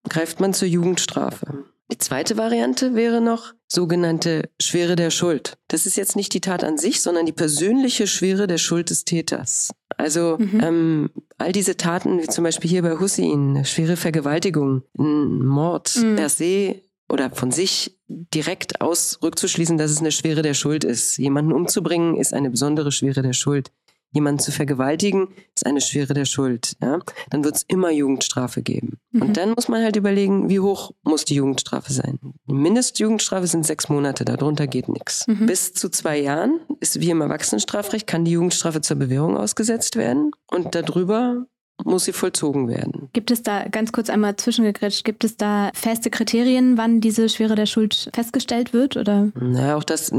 greift 0.08 0.40
man 0.40 0.54
zur 0.54 0.68
Jugendstrafe. 0.68 1.66
Die 1.92 1.98
zweite 1.98 2.38
Variante 2.38 2.94
wäre 2.94 3.20
noch 3.20 3.54
sogenannte 3.68 4.50
Schwere 4.62 4.96
der 4.96 5.10
Schuld. 5.10 5.58
Das 5.68 5.86
ist 5.86 5.98
jetzt 5.98 6.16
nicht 6.16 6.34
die 6.34 6.42
Tat 6.42 6.64
an 6.64 6.78
sich, 6.78 7.02
sondern 7.02 7.26
die 7.26 7.32
persönliche 7.32 8.06
Schwere 8.06 8.46
der 8.46 8.60
Schuld 8.60 8.92
des 8.92 9.06
Täters. 9.06 9.72
Also 9.98 10.38
mhm. 10.40 10.60
ähm, 10.62 11.10
all 11.38 11.52
diese 11.52 11.78
Taten, 11.78 12.22
wie 12.22 12.28
zum 12.28 12.44
Beispiel 12.44 12.70
hier 12.70 12.84
bei 12.84 13.00
Hussein, 13.00 13.64
schwere 13.66 13.98
Vergewaltigung, 13.98 14.84
Mord 14.94 15.96
mhm. 15.96 16.16
per 16.16 16.30
se 16.30 16.76
oder 17.10 17.32
von 17.32 17.52
sich 17.52 17.98
direkt 18.08 18.82
aus 18.82 19.20
rückzuschließen, 19.24 19.78
dass 19.78 19.90
es 19.90 20.00
eine 20.00 20.12
Schwere 20.12 20.44
der 20.44 20.54
Schuld 20.54 20.84
ist. 20.84 21.18
Jemanden 21.18 21.54
umzubringen 21.54 22.16
ist 22.16 22.34
eine 22.34 22.52
besondere 22.52 22.92
Schwere 22.92 23.24
der 23.24 23.34
Schuld 23.34 23.72
jemanden 24.12 24.40
zu 24.40 24.52
vergewaltigen, 24.52 25.28
ist 25.56 25.66
eine 25.66 25.82
Schwere 25.82 26.14
der 26.14 26.26
Schuld. 26.26 26.76
Ja? 26.82 27.00
Dann 27.30 27.44
wird 27.44 27.56
es 27.56 27.64
immer 27.68 27.92
Jugendstrafe 27.92 28.62
geben. 28.62 28.98
Mhm. 29.12 29.22
Und 29.22 29.38
dann 29.38 29.52
muss 29.52 29.68
man 29.68 29.84
halt 29.84 29.96
überlegen, 29.96 30.50
wie 30.50 30.60
hoch 30.60 30.92
muss 31.04 31.26
die 31.26 31.36
Jugendstrafe 31.36 31.94
sein. 31.94 32.20
Die 32.48 32.54
Mindestjugendstrafe 32.54 33.48
sind 33.48 33.66
sechs 33.66 33.90
Monate, 33.90 34.26
darunter 34.26 34.68
geht 34.68 34.90
nichts. 34.90 35.28
Mhm. 35.28 35.46
Bis 35.46 35.74
zu 35.74 35.90
zwei 35.90 36.20
Jahren 36.20 36.60
ist 36.80 37.00
wie 37.00 37.10
im 37.10 37.22
Erwachsenenstrafrecht, 37.22 38.08
kann 38.08 38.26
die 38.26 38.32
Jugendstrafe 38.32 38.82
zur 38.82 38.98
Bewährung 38.98 39.38
ausgesetzt 39.38 39.96
werden. 39.96 40.32
Und 40.50 40.74
darüber 40.76 41.46
muss 41.86 42.06
sie 42.06 42.14
vollzogen 42.14 42.68
werden. 42.68 43.10
Gibt 43.14 43.32
es 43.32 43.44
da, 43.44 43.68
ganz 43.68 43.92
kurz 43.92 44.10
einmal 44.10 44.36
zwischengegrätscht, 44.36 45.04
gibt 45.04 45.24
es 45.24 45.38
da 45.38 45.72
feste 45.74 46.10
Kriterien, 46.10 46.78
wann 46.78 47.02
diese 47.02 47.30
Schwere 47.30 47.56
der 47.56 47.66
Schuld 47.66 48.10
festgestellt 48.14 48.74
wird? 48.74 48.98
Oder? 48.98 49.30
Na, 49.40 49.76
auch 49.76 49.84
das 49.84 50.12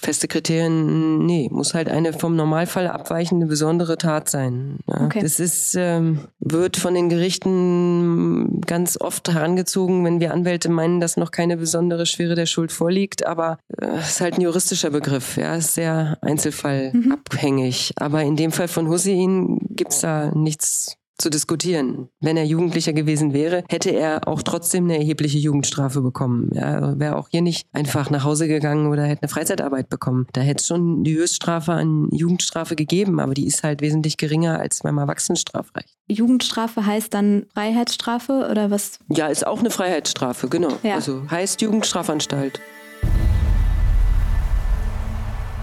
feste 0.00 0.28
Kriterien, 0.28 1.24
nee, 1.26 1.48
muss 1.50 1.74
halt 1.74 1.88
eine 1.88 2.12
vom 2.12 2.36
Normalfall 2.36 2.88
abweichende 2.88 3.46
besondere 3.46 3.98
Tat 3.98 4.28
sein. 4.28 4.78
Ja. 4.88 5.06
Okay. 5.06 5.20
Das 5.20 5.40
ist, 5.40 5.74
ähm, 5.76 6.20
wird 6.40 6.76
von 6.76 6.94
den 6.94 7.08
Gerichten 7.08 8.60
ganz 8.66 9.00
oft 9.00 9.28
herangezogen, 9.28 10.04
wenn 10.04 10.20
wir 10.20 10.32
Anwälte 10.32 10.68
meinen, 10.68 11.00
dass 11.00 11.16
noch 11.16 11.30
keine 11.30 11.56
besondere 11.56 12.06
Schwere 12.06 12.34
der 12.34 12.46
Schuld 12.46 12.72
vorliegt, 12.72 13.26
aber 13.26 13.58
es 13.68 13.88
äh, 13.88 13.98
ist 13.98 14.20
halt 14.20 14.34
ein 14.34 14.42
juristischer 14.42 14.90
Begriff, 14.90 15.36
ja, 15.36 15.56
ist 15.56 15.74
sehr 15.74 16.18
einzelfallabhängig. 16.22 17.92
Mhm. 17.96 18.04
Aber 18.04 18.22
in 18.22 18.36
dem 18.36 18.52
Fall 18.52 18.68
von 18.68 18.88
Hussein 18.88 19.58
gibt 19.70 19.92
es 19.92 20.00
da 20.00 20.32
nichts 20.34 20.95
zu 21.18 21.30
diskutieren. 21.30 22.08
Wenn 22.20 22.36
er 22.36 22.44
Jugendlicher 22.44 22.92
gewesen 22.92 23.32
wäre, 23.32 23.64
hätte 23.68 23.90
er 23.90 24.28
auch 24.28 24.42
trotzdem 24.42 24.84
eine 24.84 24.98
erhebliche 24.98 25.38
Jugendstrafe 25.38 26.00
bekommen. 26.00 26.50
Ja, 26.52 26.98
wäre 26.98 27.16
auch 27.16 27.28
hier 27.30 27.42
nicht 27.42 27.66
einfach 27.72 28.10
nach 28.10 28.24
Hause 28.24 28.48
gegangen 28.48 28.86
oder 28.88 29.04
hätte 29.04 29.22
eine 29.22 29.28
Freizeitarbeit 29.28 29.88
bekommen. 29.88 30.26
Da 30.32 30.40
hätte 30.40 30.60
es 30.60 30.66
schon 30.66 31.04
die 31.04 31.16
Höchststrafe 31.16 31.72
an 31.72 32.08
Jugendstrafe 32.12 32.76
gegeben, 32.76 33.20
aber 33.20 33.34
die 33.34 33.46
ist 33.46 33.62
halt 33.62 33.80
wesentlich 33.80 34.16
geringer 34.16 34.58
als 34.58 34.80
beim 34.82 34.98
Erwachsenenstrafrecht. 34.98 35.96
Jugendstrafe 36.08 36.84
heißt 36.84 37.12
dann 37.14 37.46
Freiheitsstrafe 37.54 38.48
oder 38.50 38.70
was? 38.70 38.98
Ja, 39.08 39.28
ist 39.28 39.46
auch 39.46 39.60
eine 39.60 39.70
Freiheitsstrafe, 39.70 40.48
genau. 40.48 40.72
Ja. 40.82 40.96
Also 40.96 41.22
heißt 41.30 41.62
Jugendstrafanstalt. 41.62 42.60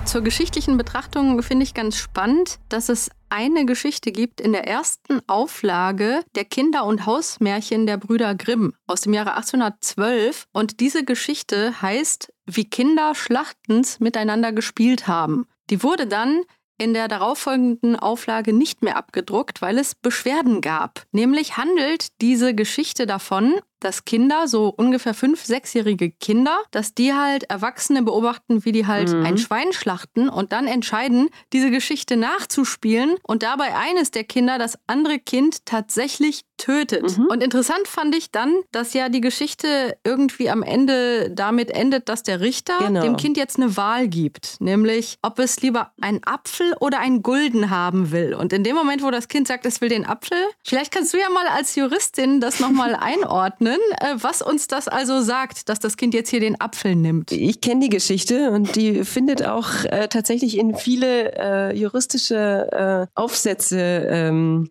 Zur 0.05 0.21
geschichtlichen 0.21 0.77
Betrachtung 0.77 1.41
finde 1.41 1.63
ich 1.63 1.73
ganz 1.73 1.95
spannend, 1.95 2.59
dass 2.69 2.89
es 2.89 3.09
eine 3.33 3.65
Geschichte 3.65 4.11
gibt 4.11 4.39
in 4.39 4.51
der 4.51 4.67
ersten 4.67 5.19
Auflage 5.27 6.23
der 6.35 6.45
Kinder- 6.45 6.85
und 6.85 7.07
Hausmärchen 7.07 7.87
der 7.87 7.97
Brüder 7.97 8.35
Grimm 8.35 8.75
aus 8.85 9.01
dem 9.01 9.13
Jahre 9.13 9.33
1812. 9.33 10.45
Und 10.53 10.79
diese 10.79 11.03
Geschichte 11.03 11.81
heißt, 11.81 12.31
wie 12.45 12.69
Kinder 12.69 13.15
Schlachtens 13.15 13.99
miteinander 13.99 14.51
gespielt 14.51 15.07
haben. 15.07 15.47
Die 15.71 15.81
wurde 15.81 16.05
dann 16.05 16.43
in 16.77 16.93
der 16.93 17.07
darauffolgenden 17.07 17.95
Auflage 17.95 18.53
nicht 18.53 18.83
mehr 18.83 18.97
abgedruckt, 18.97 19.63
weil 19.63 19.79
es 19.79 19.95
Beschwerden 19.95 20.61
gab. 20.61 21.03
Nämlich 21.11 21.57
handelt 21.57 22.21
diese 22.21 22.53
Geschichte 22.53 23.07
davon, 23.07 23.55
dass 23.83 24.05
Kinder, 24.05 24.47
so 24.47 24.69
ungefähr 24.69 25.13
fünf, 25.13 25.43
sechsjährige 25.43 26.11
Kinder, 26.11 26.59
dass 26.71 26.93
die 26.93 27.13
halt 27.13 27.43
Erwachsene 27.49 28.03
beobachten, 28.03 28.65
wie 28.65 28.71
die 28.71 28.87
halt 28.87 29.13
mhm. 29.13 29.25
ein 29.25 29.37
Schwein 29.37 29.73
schlachten 29.73 30.29
und 30.29 30.51
dann 30.51 30.67
entscheiden, 30.67 31.29
diese 31.51 31.71
Geschichte 31.71 32.17
nachzuspielen 32.17 33.15
und 33.23 33.43
dabei 33.43 33.75
eines 33.75 34.11
der 34.11 34.23
Kinder 34.23 34.57
das 34.57 34.77
andere 34.87 35.19
Kind 35.19 35.65
tatsächlich 35.65 36.43
tötet. 36.63 37.17
Mhm. 37.17 37.25
Und 37.25 37.43
interessant 37.43 37.89
fand 37.89 38.15
ich 38.15 38.31
dann, 38.31 38.61
dass 38.71 38.93
ja 38.93 39.09
die 39.09 39.19
Geschichte 39.19 39.97
irgendwie 40.05 40.49
am 40.49 40.63
Ende 40.63 41.29
damit 41.29 41.69
endet, 41.69 42.07
dass 42.07 42.23
der 42.23 42.39
Richter 42.39 42.77
genau. 42.79 43.01
dem 43.01 43.17
Kind 43.17 43.35
jetzt 43.35 43.57
eine 43.57 43.75
Wahl 43.75 44.07
gibt, 44.07 44.61
nämlich 44.61 45.17
ob 45.21 45.39
es 45.39 45.59
lieber 45.59 45.91
einen 45.99 46.21
Apfel 46.23 46.73
oder 46.79 46.99
einen 46.99 47.21
Gulden 47.21 47.69
haben 47.69 48.11
will. 48.11 48.33
Und 48.33 48.53
in 48.53 48.63
dem 48.63 48.77
Moment, 48.77 49.03
wo 49.03 49.11
das 49.11 49.27
Kind 49.27 49.45
sagt, 49.45 49.65
es 49.65 49.81
will 49.81 49.89
den 49.89 50.05
Apfel, 50.05 50.37
vielleicht 50.63 50.93
kannst 50.93 51.13
du 51.13 51.17
ja 51.17 51.29
mal 51.29 51.47
als 51.47 51.75
Juristin 51.75 52.39
das 52.39 52.61
nochmal 52.61 52.95
einordnen, 52.99 53.79
äh, 53.99 54.15
was 54.15 54.41
uns 54.41 54.67
das 54.67 54.87
also 54.87 55.21
sagt, 55.21 55.67
dass 55.67 55.79
das 55.79 55.97
Kind 55.97 56.13
jetzt 56.13 56.29
hier 56.29 56.39
den 56.39 56.61
Apfel 56.61 56.95
nimmt. 56.95 57.33
Ich 57.33 57.59
kenne 57.59 57.81
die 57.81 57.89
Geschichte 57.89 58.51
und 58.51 58.77
die 58.77 59.03
findet 59.03 59.45
auch 59.45 59.83
äh, 59.83 60.07
tatsächlich 60.07 60.57
in 60.57 60.75
viele 60.75 61.33
äh, 61.35 61.75
juristische 61.75 63.09
äh, 63.15 63.19
Aufsätze 63.19 64.07
ähm, 64.09 64.69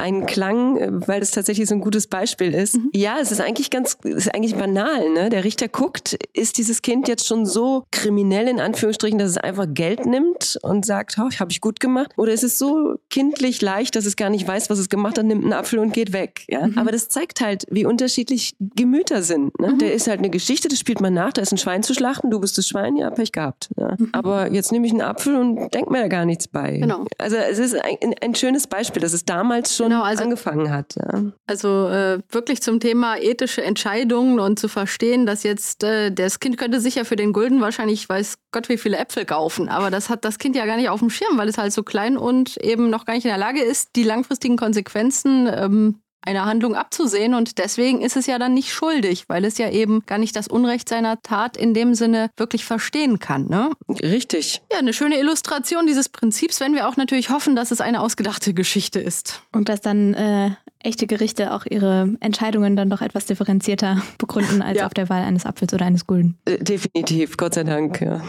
einen 0.00 0.26
Klang, 0.26 0.76
äh, 0.76 0.88
weil 1.08 1.20
das 1.20 1.30
tatsächlich 1.30 1.68
so 1.68 1.74
ein 1.74 1.80
gutes 1.80 2.06
Beispiel 2.06 2.54
ist. 2.54 2.76
Mhm. 2.76 2.90
Ja, 2.94 3.18
es 3.20 3.30
ist 3.30 3.40
eigentlich 3.40 3.70
ganz, 3.70 3.96
es 4.04 4.26
ist 4.26 4.34
eigentlich 4.34 4.56
banal. 4.56 5.10
Ne? 5.10 5.30
Der 5.30 5.44
Richter 5.44 5.68
guckt, 5.68 6.18
ist 6.32 6.58
dieses 6.58 6.82
Kind 6.82 7.08
jetzt 7.08 7.26
schon 7.26 7.46
so 7.46 7.84
kriminell 7.90 8.48
in 8.48 8.60
Anführungsstrichen, 8.60 9.18
dass 9.18 9.30
es 9.30 9.36
einfach 9.36 9.66
Geld 9.68 10.06
nimmt 10.06 10.58
und 10.62 10.84
sagt, 10.84 11.16
oh, 11.18 11.30
habe 11.38 11.50
ich 11.50 11.60
gut 11.60 11.80
gemacht? 11.80 12.12
Oder 12.16 12.32
ist 12.32 12.44
es 12.44 12.58
so 12.58 12.96
kindlich 13.10 13.60
leicht, 13.62 13.96
dass 13.96 14.06
es 14.06 14.16
gar 14.16 14.30
nicht 14.30 14.46
weiß, 14.46 14.70
was 14.70 14.78
es 14.78 14.88
gemacht 14.88 15.18
hat, 15.18 15.26
nimmt 15.26 15.44
einen 15.44 15.52
Apfel 15.52 15.78
und 15.78 15.92
geht 15.92 16.12
weg? 16.12 16.44
Ja? 16.48 16.66
Mhm. 16.66 16.78
Aber 16.78 16.92
das 16.92 17.08
zeigt 17.08 17.40
halt, 17.40 17.66
wie 17.70 17.84
unterschiedlich 17.84 18.54
Gemüter 18.58 19.22
sind. 19.22 19.58
Ne? 19.60 19.72
Mhm. 19.72 19.78
Der 19.78 19.92
ist 19.92 20.08
halt 20.08 20.20
eine 20.20 20.30
Geschichte, 20.30 20.68
das 20.68 20.78
spielt 20.78 21.00
man 21.00 21.14
nach, 21.14 21.32
da 21.32 21.42
ist 21.42 21.52
ein 21.52 21.58
Schwein 21.58 21.82
zu 21.82 21.94
schlachten, 21.94 22.30
du 22.30 22.40
bist 22.40 22.56
das 22.58 22.66
Schwein, 22.66 22.96
ja, 22.96 23.10
Pech 23.10 23.32
gehabt. 23.32 23.70
Ja? 23.76 23.94
Mhm. 23.98 24.08
Aber 24.12 24.50
jetzt 24.52 24.72
nehme 24.72 24.86
ich 24.86 24.92
einen 24.92 25.02
Apfel 25.02 25.36
und 25.36 25.72
denke 25.74 25.92
mir 25.92 26.00
da 26.00 26.08
gar 26.08 26.24
nichts 26.24 26.48
bei. 26.48 26.78
Genau. 26.78 27.04
Also 27.18 27.36
es 27.36 27.58
ist 27.58 27.74
ein, 27.74 28.14
ein 28.20 28.34
schönes 28.34 28.66
Beispiel, 28.66 29.02
dass 29.02 29.12
es 29.12 29.24
damals 29.24 29.76
schon 29.76 29.89
genau, 29.90 30.02
also, 30.02 30.24
angefangen 30.24 30.70
hat. 30.70 30.94
Ja. 30.96 31.24
Also 31.46 31.88
äh, 31.88 32.20
wirklich 32.30 32.62
zum 32.62 32.80
Thema 32.80 33.16
ethische 33.16 33.62
Entscheidungen 33.62 34.40
und 34.40 34.58
zu 34.58 34.68
verstehen, 34.68 35.26
dass 35.26 35.42
jetzt 35.42 35.82
äh, 35.84 36.10
das 36.10 36.40
Kind 36.40 36.56
könnte 36.56 36.80
sicher 36.80 37.04
für 37.04 37.16
den 37.16 37.32
Gulden 37.32 37.60
wahrscheinlich 37.60 38.08
weiß 38.08 38.38
Gott 38.52 38.68
wie 38.68 38.78
viele 38.78 38.98
Äpfel 38.98 39.24
kaufen, 39.24 39.68
aber 39.68 39.90
das 39.90 40.08
hat 40.08 40.24
das 40.24 40.38
Kind 40.38 40.56
ja 40.56 40.66
gar 40.66 40.76
nicht 40.76 40.88
auf 40.88 41.00
dem 41.00 41.10
Schirm, 41.10 41.38
weil 41.38 41.48
es 41.48 41.58
halt 41.58 41.72
so 41.72 41.82
klein 41.82 42.16
und 42.16 42.56
eben 42.58 42.90
noch 42.90 43.04
gar 43.04 43.14
nicht 43.14 43.24
in 43.24 43.30
der 43.30 43.38
Lage 43.38 43.62
ist, 43.62 43.90
die 43.96 44.02
langfristigen 44.02 44.56
Konsequenzen 44.56 45.48
ähm, 45.52 46.00
einer 46.22 46.44
Handlung 46.44 46.74
abzusehen 46.74 47.34
und 47.34 47.58
deswegen 47.58 48.00
ist 48.00 48.16
es 48.16 48.26
ja 48.26 48.38
dann 48.38 48.54
nicht 48.54 48.72
schuldig, 48.72 49.24
weil 49.28 49.44
es 49.44 49.58
ja 49.58 49.70
eben 49.70 50.02
gar 50.06 50.18
nicht 50.18 50.36
das 50.36 50.48
Unrecht 50.48 50.88
seiner 50.88 51.22
Tat 51.22 51.56
in 51.56 51.74
dem 51.74 51.94
Sinne 51.94 52.30
wirklich 52.36 52.64
verstehen 52.64 53.18
kann. 53.18 53.46
Ne? 53.46 53.70
Richtig. 53.88 54.62
Ja, 54.72 54.78
eine 54.78 54.92
schöne 54.92 55.18
Illustration 55.18 55.86
dieses 55.86 56.08
Prinzips, 56.08 56.60
wenn 56.60 56.74
wir 56.74 56.88
auch 56.88 56.96
natürlich 56.96 57.30
hoffen, 57.30 57.56
dass 57.56 57.70
es 57.70 57.80
eine 57.80 58.00
ausgedachte 58.00 58.54
Geschichte 58.54 59.00
ist. 59.00 59.42
Und 59.52 59.68
dass 59.68 59.80
dann 59.80 60.14
äh, 60.14 60.50
echte 60.82 61.06
Gerichte 61.06 61.52
auch 61.52 61.66
ihre 61.66 62.16
Entscheidungen 62.20 62.76
dann 62.76 62.90
doch 62.90 63.00
etwas 63.00 63.26
differenzierter 63.26 64.02
begründen 64.18 64.62
als 64.62 64.78
ja. 64.78 64.86
auf 64.86 64.94
der 64.94 65.08
Wahl 65.08 65.22
eines 65.22 65.46
Apfels 65.46 65.72
oder 65.72 65.86
eines 65.86 66.06
Gulden. 66.06 66.38
Äh, 66.44 66.58
definitiv, 66.58 67.36
Gott 67.36 67.54
sei 67.54 67.64
Dank, 67.64 68.00
ja. 68.00 68.22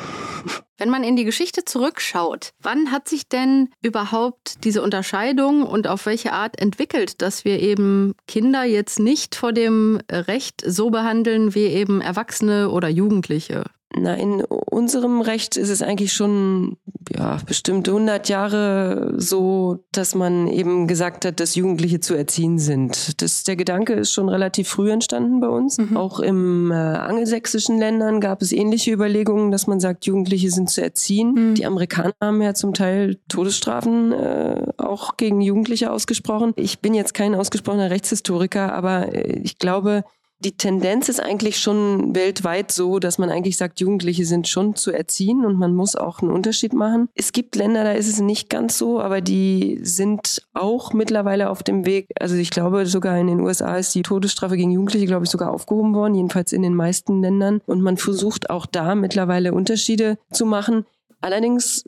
Wenn 0.78 0.90
man 0.90 1.04
in 1.04 1.16
die 1.16 1.26
Geschichte 1.26 1.64
zurückschaut, 1.64 2.54
wann 2.60 2.92
hat 2.92 3.08
sich 3.08 3.30
denn 3.30 3.70
überhaupt 3.84 4.64
diese 4.64 4.82
Unterscheidung 4.82 5.62
und 5.62 5.88
auf 5.88 6.08
welche 6.08 6.34
Art 6.34 6.60
entwickelt, 6.60 7.22
dass 7.22 7.46
wir 7.46 7.60
eben 7.60 8.16
Kinder 8.28 8.64
jetzt 8.64 9.00
nicht 9.00 9.36
vor 9.36 9.54
dem 9.54 10.00
Recht 10.10 10.64
so 10.66 10.90
behandeln 10.90 11.54
wie 11.54 11.66
eben 11.66 12.02
Erwachsene 12.02 12.72
oder 12.72 12.90
Jugendliche? 12.90 13.66
Na, 13.94 14.16
in 14.16 14.42
unserem 14.44 15.22
Recht 15.22 15.58
ist 15.58 15.70
es 15.70 15.82
eigentlich 15.82 16.14
schon 16.14 16.78
ja, 17.14 17.40
bestimmt 17.46 17.90
100 17.90 18.30
Jahre 18.30 19.14
so, 19.18 19.84
dass 19.92 20.16
man 20.16 20.48
eben 20.48 20.88
gesagt 20.88 21.26
hat, 21.26 21.40
dass 21.42 21.56
Jugendliche 21.56 22.00
zu 22.00 22.16
erziehen 22.16 22.58
sind. 22.58 23.22
Das, 23.22 23.44
der 23.44 23.58
Gedanke 23.58 23.94
ist 23.94 24.14
schon 24.14 24.30
relativ 24.30 24.70
früh 24.70 24.92
entstanden 24.92 25.42
bei 25.42 25.50
uns. 25.50 25.78
Mhm. 25.78 25.98
Auch 25.98 26.20
im 26.20 26.72
äh, 26.72 26.76
angelsächsischen 26.76 27.80
Ländern 27.80 28.22
gab 28.22 28.42
es 28.42 28.54
ähnliche 28.54 28.92
Überlegungen, 28.92 29.52
dass 29.52 29.68
man 29.68 29.82
sagt, 29.82 30.06
Jugendliche 30.06 30.52
sind 30.52 30.70
zu 30.70 30.82
erziehen. 30.82 31.34
Mhm. 31.34 31.56
Die 31.56 31.66
Amerikaner 31.66 32.14
haben 32.22 32.42
ja 32.42 32.54
zum 32.54 32.74
Teil 32.74 33.18
Todesstrafen 33.28 34.14
äh, 34.14 34.68
auch 34.78 35.18
gegen 35.18 35.42
Jugendliche 35.42 35.92
ausgesprochen. 35.92 36.54
Ich 36.56 36.80
bin 36.80 36.94
jetzt 36.94 37.14
kein 37.14 37.36
ausgesprochener 37.36 37.90
Rechtshistoriker, 37.90 38.74
aber 38.74 39.14
äh, 39.14 39.40
ich 39.44 39.58
glaube, 39.58 40.06
die 40.44 40.58
Tendenz 40.58 41.08
ist 41.08 41.20
eigentlich 41.20 41.60
schon 41.60 42.16
weltweit 42.16 42.72
so, 42.72 43.00
dass 43.00 43.18
man 43.18 43.30
eigentlich 43.30 43.58
sagt, 43.58 43.80
Jugendliche 43.80 44.26
sind 44.26 44.48
schon 44.48 44.76
zu 44.76 44.92
erziehen 44.92 45.46
und 45.46 45.58
man 45.58 45.76
muss 45.76 45.96
auch 45.96 46.22
einen 46.22 46.32
Unterschied 46.32 46.74
machen. 46.74 47.10
Es 47.16 47.32
gibt 47.32 47.56
Länder, 47.56 47.84
da 47.84 47.92
ist 47.92 48.08
es 48.08 48.20
nicht 48.20 48.50
ganz 48.50 48.78
so, 48.78 49.00
aber 49.00 49.22
die 49.22 49.80
sind 49.84 50.42
auch 50.54 50.94
mittlerweile 50.94 51.50
auf 51.50 51.64
dem 51.64 51.86
Weg. 51.86 52.08
Also 52.20 52.36
ich 52.36 52.50
glaube, 52.50 52.86
sogar 52.86 53.18
in 53.18 53.28
den 53.28 53.40
USA 53.40 53.78
ist 53.78 53.94
die 53.94 54.02
Todesstrafe 54.02 54.58
gegen 54.58 54.72
Jugendliche, 54.72 55.06
glaube 55.06 55.26
ich, 55.26 55.32
sogar 55.32 55.52
aufgehoben 55.52 55.94
worden, 55.94 56.16
jedenfalls 56.16 56.54
in 56.54 56.64
den 56.64 56.76
meisten 56.76 57.22
Ländern. 57.22 57.62
Und 57.68 57.82
man 57.82 57.98
versucht 57.98 58.50
auch 58.50 58.66
da 58.66 58.96
mittlerweile 58.96 59.54
Unterschiede 59.54 60.18
zu 60.32 60.46
machen. 60.46 60.86
Allerdings 61.22 61.86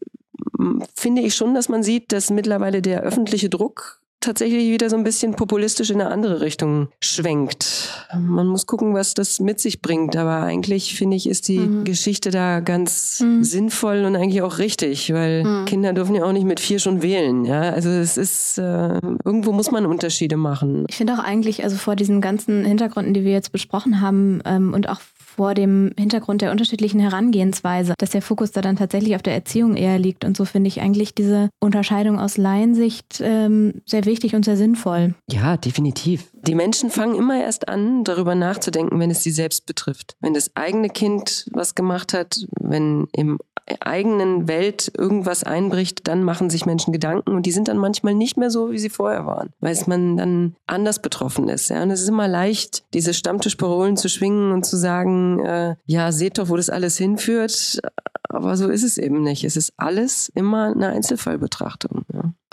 finde 0.95 1.23
ich 1.23 1.35
schon, 1.35 1.55
dass 1.55 1.69
man 1.69 1.83
sieht, 1.83 2.11
dass 2.11 2.29
mittlerweile 2.29 2.81
der 2.81 3.01
öffentliche 3.01 3.49
Druck 3.49 4.02
tatsächlich 4.23 4.71
wieder 4.71 4.89
so 4.89 4.95
ein 4.95 5.03
bisschen 5.03 5.36
populistisch 5.36 5.89
in 5.89 6.01
eine 6.01 6.09
andere 6.09 6.41
Richtung 6.41 6.88
schwenkt. 7.01 8.07
Man 8.17 8.47
muss 8.47 8.65
gucken, 8.65 8.93
was 8.93 9.13
das 9.13 9.39
mit 9.39 9.59
sich 9.59 9.81
bringt. 9.81 10.15
Aber 10.15 10.43
eigentlich 10.43 10.95
finde 10.95 11.17
ich, 11.17 11.27
ist 11.27 11.47
die 11.47 11.59
mhm. 11.59 11.83
Geschichte 11.83 12.31
da 12.31 12.59
ganz 12.59 13.19
mhm. 13.19 13.43
sinnvoll 13.43 14.05
und 14.05 14.15
eigentlich 14.15 14.41
auch 14.41 14.57
richtig, 14.57 15.13
weil 15.13 15.43
mhm. 15.43 15.65
Kinder 15.65 15.93
dürfen 15.93 16.15
ja 16.15 16.23
auch 16.23 16.31
nicht 16.31 16.45
mit 16.45 16.59
vier 16.59 16.79
schon 16.79 17.01
wählen. 17.01 17.45
Ja, 17.45 17.62
also 17.62 17.89
es 17.89 18.17
ist 18.17 18.57
äh, 18.57 18.99
irgendwo 19.23 19.51
muss 19.51 19.71
man 19.71 19.86
Unterschiede 19.86 20.38
machen. 20.38 20.86
Ich 20.89 20.95
finde 20.95 21.13
auch 21.13 21.23
eigentlich, 21.23 21.63
also 21.63 21.75
vor 21.75 21.95
diesen 21.95 22.21
ganzen 22.21 22.65
Hintergründen, 22.65 23.13
die 23.13 23.23
wir 23.23 23.31
jetzt 23.31 23.51
besprochen 23.51 24.01
haben 24.01 24.41
ähm, 24.45 24.73
und 24.73 24.89
auch 24.89 25.01
vor 25.35 25.53
dem 25.53 25.91
Hintergrund 25.97 26.41
der 26.41 26.51
unterschiedlichen 26.51 26.99
Herangehensweise, 26.99 27.93
dass 27.97 28.11
der 28.11 28.21
Fokus 28.21 28.51
da 28.51 28.61
dann 28.61 28.75
tatsächlich 28.75 29.15
auf 29.15 29.23
der 29.23 29.33
Erziehung 29.33 29.75
eher 29.75 29.99
liegt. 29.99 30.25
Und 30.25 30.37
so 30.37 30.45
finde 30.45 30.67
ich 30.67 30.81
eigentlich 30.81 31.15
diese 31.15 31.49
Unterscheidung 31.59 32.19
aus 32.19 32.37
Laiensicht 32.37 33.19
ähm, 33.21 33.81
sehr 33.85 34.05
wichtig 34.05 34.35
und 34.35 34.45
sehr 34.45 34.57
sinnvoll. 34.57 35.15
Ja, 35.29 35.57
definitiv. 35.57 36.29
Die 36.33 36.55
Menschen 36.55 36.89
fangen 36.89 37.15
immer 37.15 37.41
erst 37.41 37.67
an, 37.67 38.03
darüber 38.03 38.35
nachzudenken, 38.35 38.99
wenn 38.99 39.11
es 39.11 39.23
sie 39.23 39.31
selbst 39.31 39.65
betrifft. 39.65 40.15
Wenn 40.19 40.33
das 40.33 40.55
eigene 40.55 40.89
Kind 40.89 41.45
was 41.51 41.75
gemacht 41.75 42.13
hat, 42.13 42.45
wenn 42.59 43.07
im 43.13 43.39
eigenen 43.80 44.47
Welt 44.47 44.91
irgendwas 44.97 45.43
einbricht, 45.43 46.08
dann 46.08 46.23
machen 46.23 46.49
sich 46.49 46.65
Menschen 46.65 46.91
Gedanken 46.91 47.32
und 47.32 47.45
die 47.45 47.52
sind 47.52 47.67
dann 47.67 47.78
manchmal 47.78 48.13
nicht 48.13 48.38
mehr 48.38 48.49
so, 48.49 48.71
wie 48.71 48.78
sie 48.78 48.89
vorher 48.89 49.26
waren, 49.26 49.49
weil 49.60 49.78
man 49.88 50.17
dann 50.17 50.56
anders 50.67 51.02
betroffen 51.02 51.49
ist. 51.49 51.69
Ja? 51.69 51.82
Und 51.84 51.91
es 51.91 52.02
ist 52.02 52.10
immer 52.10 52.28
leicht, 52.28 52.84
diese 52.93 53.13
Stammtischparolen 53.13 53.97
zu 53.97 54.10
schwingen 54.10 54.52
und 54.52 54.65
zu 54.65 54.78
sagen, 54.78 55.39
äh, 55.45 55.76
ja, 55.86 56.12
seht 56.12 56.38
doch, 56.38 56.49
wo 56.49 56.58
das 56.58 56.69
alles 56.69 56.97
hinführt. 56.97 57.82
Aber 58.30 58.58
so 58.58 58.69
ist 58.69 58.84
es 58.84 58.97
eben 58.97 59.21
nicht. 59.21 59.43
Es 59.43 59.56
ist 59.56 59.73
alles 59.78 60.30
immer 60.34 60.71
eine 60.71 60.89
Einzelfallbetrachtung. 60.89 62.02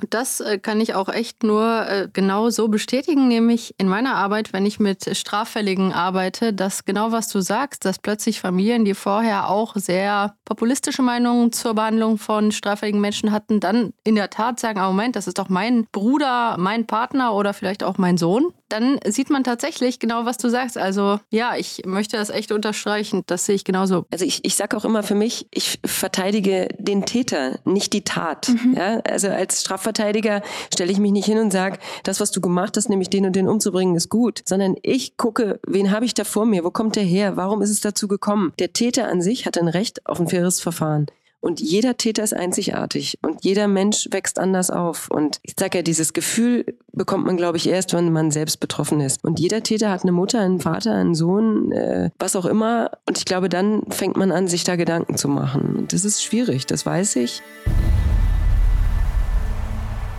Und 0.00 0.14
das 0.14 0.40
äh, 0.40 0.58
kann 0.58 0.80
ich 0.80 0.94
auch 0.94 1.08
echt 1.08 1.42
nur 1.42 1.86
äh, 1.86 2.08
genau 2.12 2.50
so 2.50 2.68
bestätigen, 2.68 3.28
nämlich 3.28 3.74
in 3.78 3.88
meiner 3.88 4.14
Arbeit, 4.14 4.52
wenn 4.52 4.66
ich 4.66 4.80
mit 4.80 5.16
Straffälligen 5.16 5.92
arbeite, 5.92 6.52
dass 6.52 6.84
genau 6.84 7.12
was 7.12 7.28
du 7.28 7.40
sagst, 7.40 7.84
dass 7.84 7.98
plötzlich 7.98 8.40
Familien, 8.40 8.84
die 8.84 8.94
vorher 8.94 9.50
auch 9.50 9.76
sehr 9.76 10.34
populistische 10.44 11.02
Meinungen 11.02 11.52
zur 11.52 11.74
Behandlung 11.74 12.18
von 12.18 12.52
straffälligen 12.52 13.00
Menschen 13.00 13.30
hatten, 13.30 13.60
dann 13.60 13.92
in 14.04 14.14
der 14.14 14.30
Tat 14.30 14.58
sagen, 14.58 14.80
ah, 14.80 14.88
Moment, 14.88 15.16
das 15.16 15.26
ist 15.26 15.38
doch 15.38 15.48
mein 15.48 15.86
Bruder, 15.92 16.56
mein 16.58 16.86
Partner 16.86 17.34
oder 17.34 17.52
vielleicht 17.52 17.82
auch 17.82 17.98
mein 17.98 18.16
Sohn. 18.16 18.52
Dann 18.68 19.00
sieht 19.04 19.30
man 19.30 19.42
tatsächlich 19.42 19.98
genau, 19.98 20.26
was 20.26 20.38
du 20.38 20.48
sagst. 20.48 20.78
Also 20.78 21.18
ja, 21.30 21.56
ich 21.56 21.82
möchte 21.86 22.16
das 22.16 22.30
echt 22.30 22.52
unterstreichen. 22.52 23.24
Das 23.26 23.44
sehe 23.44 23.56
ich 23.56 23.64
genauso. 23.64 24.06
Also 24.12 24.24
ich, 24.24 24.44
ich 24.44 24.54
sage 24.54 24.76
auch 24.76 24.84
immer 24.84 25.02
für 25.02 25.16
mich, 25.16 25.48
ich 25.50 25.80
verteidige 25.84 26.68
den 26.78 27.04
Täter, 27.04 27.58
nicht 27.64 27.92
die 27.92 28.04
Tat. 28.04 28.48
Mhm. 28.48 28.74
Ja, 28.76 29.00
also 29.00 29.28
als 29.28 29.60
Strafverteidiger 29.60 29.89
Strafverteidiger 29.90 30.42
stelle 30.72 30.92
ich 30.92 30.98
mich 30.98 31.12
nicht 31.12 31.26
hin 31.26 31.38
und 31.38 31.53
sage, 31.53 31.79
das, 32.05 32.20
was 32.20 32.31
du 32.31 32.40
gemacht 32.40 32.76
hast, 32.76 32.88
nämlich 32.88 33.11
den 33.11 33.26
und 33.26 33.37
den 33.37 33.48
umzubringen, 33.48 33.96
ist 33.96 34.09
gut, 34.09 34.42
sondern 34.46 34.76
ich 34.83 35.16
gucke, 35.16 35.61
wen 35.66 35.90
habe 35.90 36.05
ich 36.05 36.14
da 36.14 36.24
vor 36.24 36.46
mir, 36.46 36.64
wo 36.64 36.70
kommt 36.70 36.96
der 36.96 37.03
her, 37.03 37.37
warum 37.37 37.62
ist 37.62 37.70
es 37.70 37.81
dazu 37.81 38.09
gekommen. 38.09 38.53
Der 38.59 38.72
Täter 38.72 39.09
an 39.09 39.20
sich 39.20 39.46
hat 39.46 39.59
ein 39.59 39.68
Recht 39.68 40.07
auf 40.07 40.20
ein 40.20 40.29
faires 40.29 40.61
Verfahren. 40.61 41.07
Und 41.42 41.59
jeder 41.59 41.96
Täter 41.96 42.22
ist 42.22 42.35
einzigartig 42.35 43.18
und 43.22 43.42
jeder 43.42 43.66
Mensch 43.66 44.09
wächst 44.11 44.38
anders 44.38 44.70
auf. 44.70 45.11
Und 45.11 45.40
ich 45.42 45.55
sage 45.59 45.79
ja, 45.79 45.83
dieses 45.83 46.12
Gefühl 46.12 46.66
bekommt 46.92 47.24
man, 47.24 47.38
glaube 47.38 47.57
ich, 47.57 47.66
erst, 47.66 47.94
wenn 47.94 48.12
man 48.12 48.31
selbst 48.31 48.61
betroffen 48.61 49.00
ist. 49.00 49.24
Und 49.24 49.40
jeder 49.40 49.62
Täter 49.62 49.90
hat 49.90 50.03
eine 50.03 50.12
Mutter, 50.12 50.40
einen 50.40 50.61
Vater, 50.61 50.92
einen 50.92 51.14
Sohn, 51.14 51.72
äh, 51.72 52.11
was 52.18 52.37
auch 52.37 52.44
immer. 52.44 52.90
Und 53.09 53.16
ich 53.16 53.24
glaube, 53.24 53.48
dann 53.48 53.85
fängt 53.88 54.18
man 54.18 54.33
an, 54.33 54.48
sich 54.48 54.64
da 54.64 54.76
Gedanken 54.76 55.16
zu 55.16 55.29
machen. 55.29 55.76
Und 55.79 55.94
das 55.94 56.05
ist 56.05 56.22
schwierig, 56.22 56.66
das 56.66 56.85
weiß 56.85 57.16
ich. 57.16 57.40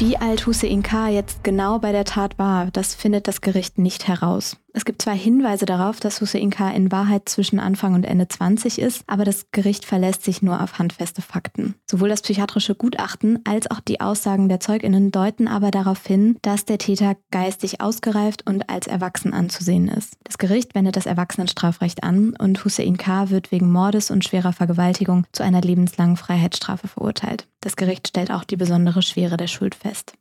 Wie 0.02 0.18
alt 0.18 0.48
Hussein 0.48 0.82
K. 0.82 1.10
jetzt 1.10 1.44
genau 1.44 1.78
bei 1.78 1.92
der 1.92 2.06
Tat 2.06 2.40
war, 2.40 2.72
das 2.72 2.96
findet 2.96 3.28
das 3.28 3.40
Gericht 3.40 3.78
nicht 3.78 4.08
heraus. 4.08 4.58
Es 4.74 4.86
gibt 4.86 5.02
zwei 5.02 5.18
Hinweise 5.18 5.66
darauf, 5.66 6.00
dass 6.00 6.22
Hussein 6.22 6.50
K. 6.50 6.70
in 6.70 6.92
Wahrheit 6.92 7.28
zwischen 7.28 7.60
Anfang 7.60 7.94
und 7.94 8.06
Ende 8.06 8.28
20 8.28 8.80
ist, 8.80 9.04
aber 9.08 9.26
das 9.26 9.48
Gericht 9.52 9.86
verlässt 9.86 10.24
sich 10.24 10.42
nur 10.42 10.62
auf 10.62 10.80
handfeste 10.80 11.22
Fakten. 11.22 11.76
Sowohl 11.90 12.10
das 12.10 12.22
psychiatrische 12.22 12.76
Gutachten 12.76 13.40
als 13.44 13.70
auch 13.70 13.82
die 13.82 14.00
Aussagen 14.00 14.48
der 14.48 14.62
Zeuginnen 14.62 15.12
deuten 15.12 15.48
aber 15.48 15.72
darauf 15.72 16.06
hin, 16.06 16.38
dass 16.42 16.66
der 16.66 16.78
Täter 16.78 17.18
geistig 17.32 17.82
ausgereift 17.82 18.48
und 18.48 18.70
als 18.70 18.88
erwachsen 18.88 19.34
anzusehen 19.34 19.90
ist. 19.90 20.16
Das 20.24 20.38
Gericht 20.38 20.74
wendet 20.74 20.96
das 20.96 21.06
Erwachsenenstrafrecht 21.06 22.04
an 22.04 22.34
und 22.38 22.64
Hussein 22.64 22.98
K. 22.98 23.30
wird 23.30 23.52
wegen 23.52 23.72
Mordes 23.72 24.10
und 24.10 24.24
schwerer 24.24 24.54
Vergewaltigung 24.54 25.26
zu 25.34 25.44
einer 25.44 25.62
lebenslangen 25.62 26.18
Freiheitsstrafe 26.18 26.88
verurteilt. 26.88 27.48
Das 27.60 27.76
Gericht 27.76 28.08
stellt 28.08 28.32
auch 28.32 28.44
die 28.44 28.58
besondere 28.58 29.02
Schwere 29.02 29.38
der 29.38 29.48
Schuld 29.48 29.76
fest. 29.76 30.14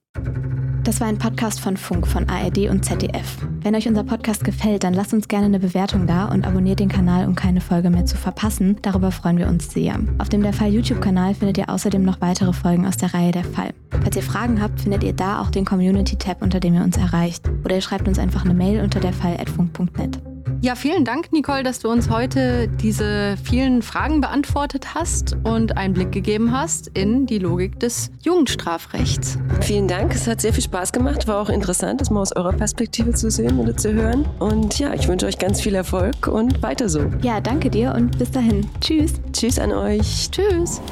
Das 0.84 1.00
war 1.00 1.08
ein 1.08 1.18
Podcast 1.18 1.60
von 1.60 1.76
Funk, 1.76 2.06
von 2.06 2.28
ARD 2.28 2.70
und 2.70 2.84
ZDF. 2.84 3.36
Wenn 3.62 3.74
euch 3.74 3.86
unser 3.86 4.02
Podcast 4.02 4.44
gefällt, 4.44 4.82
dann 4.82 4.94
lasst 4.94 5.12
uns 5.12 5.28
gerne 5.28 5.46
eine 5.46 5.60
Bewertung 5.60 6.06
da 6.06 6.24
und 6.24 6.46
abonniert 6.46 6.80
den 6.80 6.88
Kanal, 6.88 7.26
um 7.26 7.34
keine 7.34 7.60
Folge 7.60 7.90
mehr 7.90 8.06
zu 8.06 8.16
verpassen. 8.16 8.76
Darüber 8.82 9.12
freuen 9.12 9.38
wir 9.38 9.48
uns 9.48 9.70
sehr. 9.70 10.00
Auf 10.18 10.30
dem 10.30 10.42
Der 10.42 10.54
Fall 10.54 10.72
YouTube-Kanal 10.72 11.34
findet 11.34 11.58
ihr 11.58 11.68
außerdem 11.68 12.02
noch 12.02 12.20
weitere 12.20 12.52
Folgen 12.52 12.86
aus 12.86 12.96
der 12.96 13.12
Reihe 13.12 13.30
Der 13.30 13.44
Fall. 13.44 13.70
Falls 13.90 14.16
ihr 14.16 14.22
Fragen 14.22 14.60
habt, 14.62 14.80
findet 14.80 15.04
ihr 15.04 15.12
da 15.12 15.42
auch 15.42 15.50
den 15.50 15.66
Community-Tab, 15.66 16.40
unter 16.40 16.60
dem 16.60 16.74
ihr 16.74 16.82
uns 16.82 16.96
erreicht. 16.96 17.48
Oder 17.64 17.76
ihr 17.76 17.82
schreibt 17.82 18.08
uns 18.08 18.18
einfach 18.18 18.44
eine 18.44 18.54
Mail 18.54 18.82
unter 18.82 19.00
derfall.funk.net. 19.00 20.29
Ja, 20.62 20.74
vielen 20.74 21.06
Dank, 21.06 21.32
Nicole, 21.32 21.62
dass 21.62 21.78
du 21.78 21.88
uns 21.88 22.10
heute 22.10 22.68
diese 22.68 23.38
vielen 23.42 23.80
Fragen 23.80 24.20
beantwortet 24.20 24.94
hast 24.94 25.38
und 25.42 25.78
Einblick 25.78 26.12
gegeben 26.12 26.52
hast 26.52 26.88
in 26.88 27.24
die 27.24 27.38
Logik 27.38 27.80
des 27.80 28.10
Jugendstrafrechts. 28.22 29.38
Vielen 29.62 29.88
Dank, 29.88 30.14
es 30.14 30.26
hat 30.26 30.42
sehr 30.42 30.52
viel 30.52 30.62
Spaß 30.62 30.92
gemacht, 30.92 31.26
war 31.26 31.40
auch 31.40 31.48
interessant, 31.48 32.02
das 32.02 32.10
mal 32.10 32.20
aus 32.20 32.36
eurer 32.36 32.52
Perspektive 32.52 33.14
zu 33.14 33.30
sehen 33.30 33.58
oder 33.58 33.74
zu 33.74 33.94
hören. 33.94 34.28
Und 34.38 34.78
ja, 34.78 34.92
ich 34.92 35.08
wünsche 35.08 35.24
euch 35.24 35.38
ganz 35.38 35.62
viel 35.62 35.74
Erfolg 35.74 36.26
und 36.26 36.62
weiter 36.62 36.90
so. 36.90 37.10
Ja, 37.22 37.40
danke 37.40 37.70
dir 37.70 37.94
und 37.94 38.18
bis 38.18 38.30
dahin. 38.30 38.68
Tschüss. 38.82 39.14
Tschüss 39.32 39.58
an 39.58 39.72
euch. 39.72 40.30
Tschüss. 40.30 40.82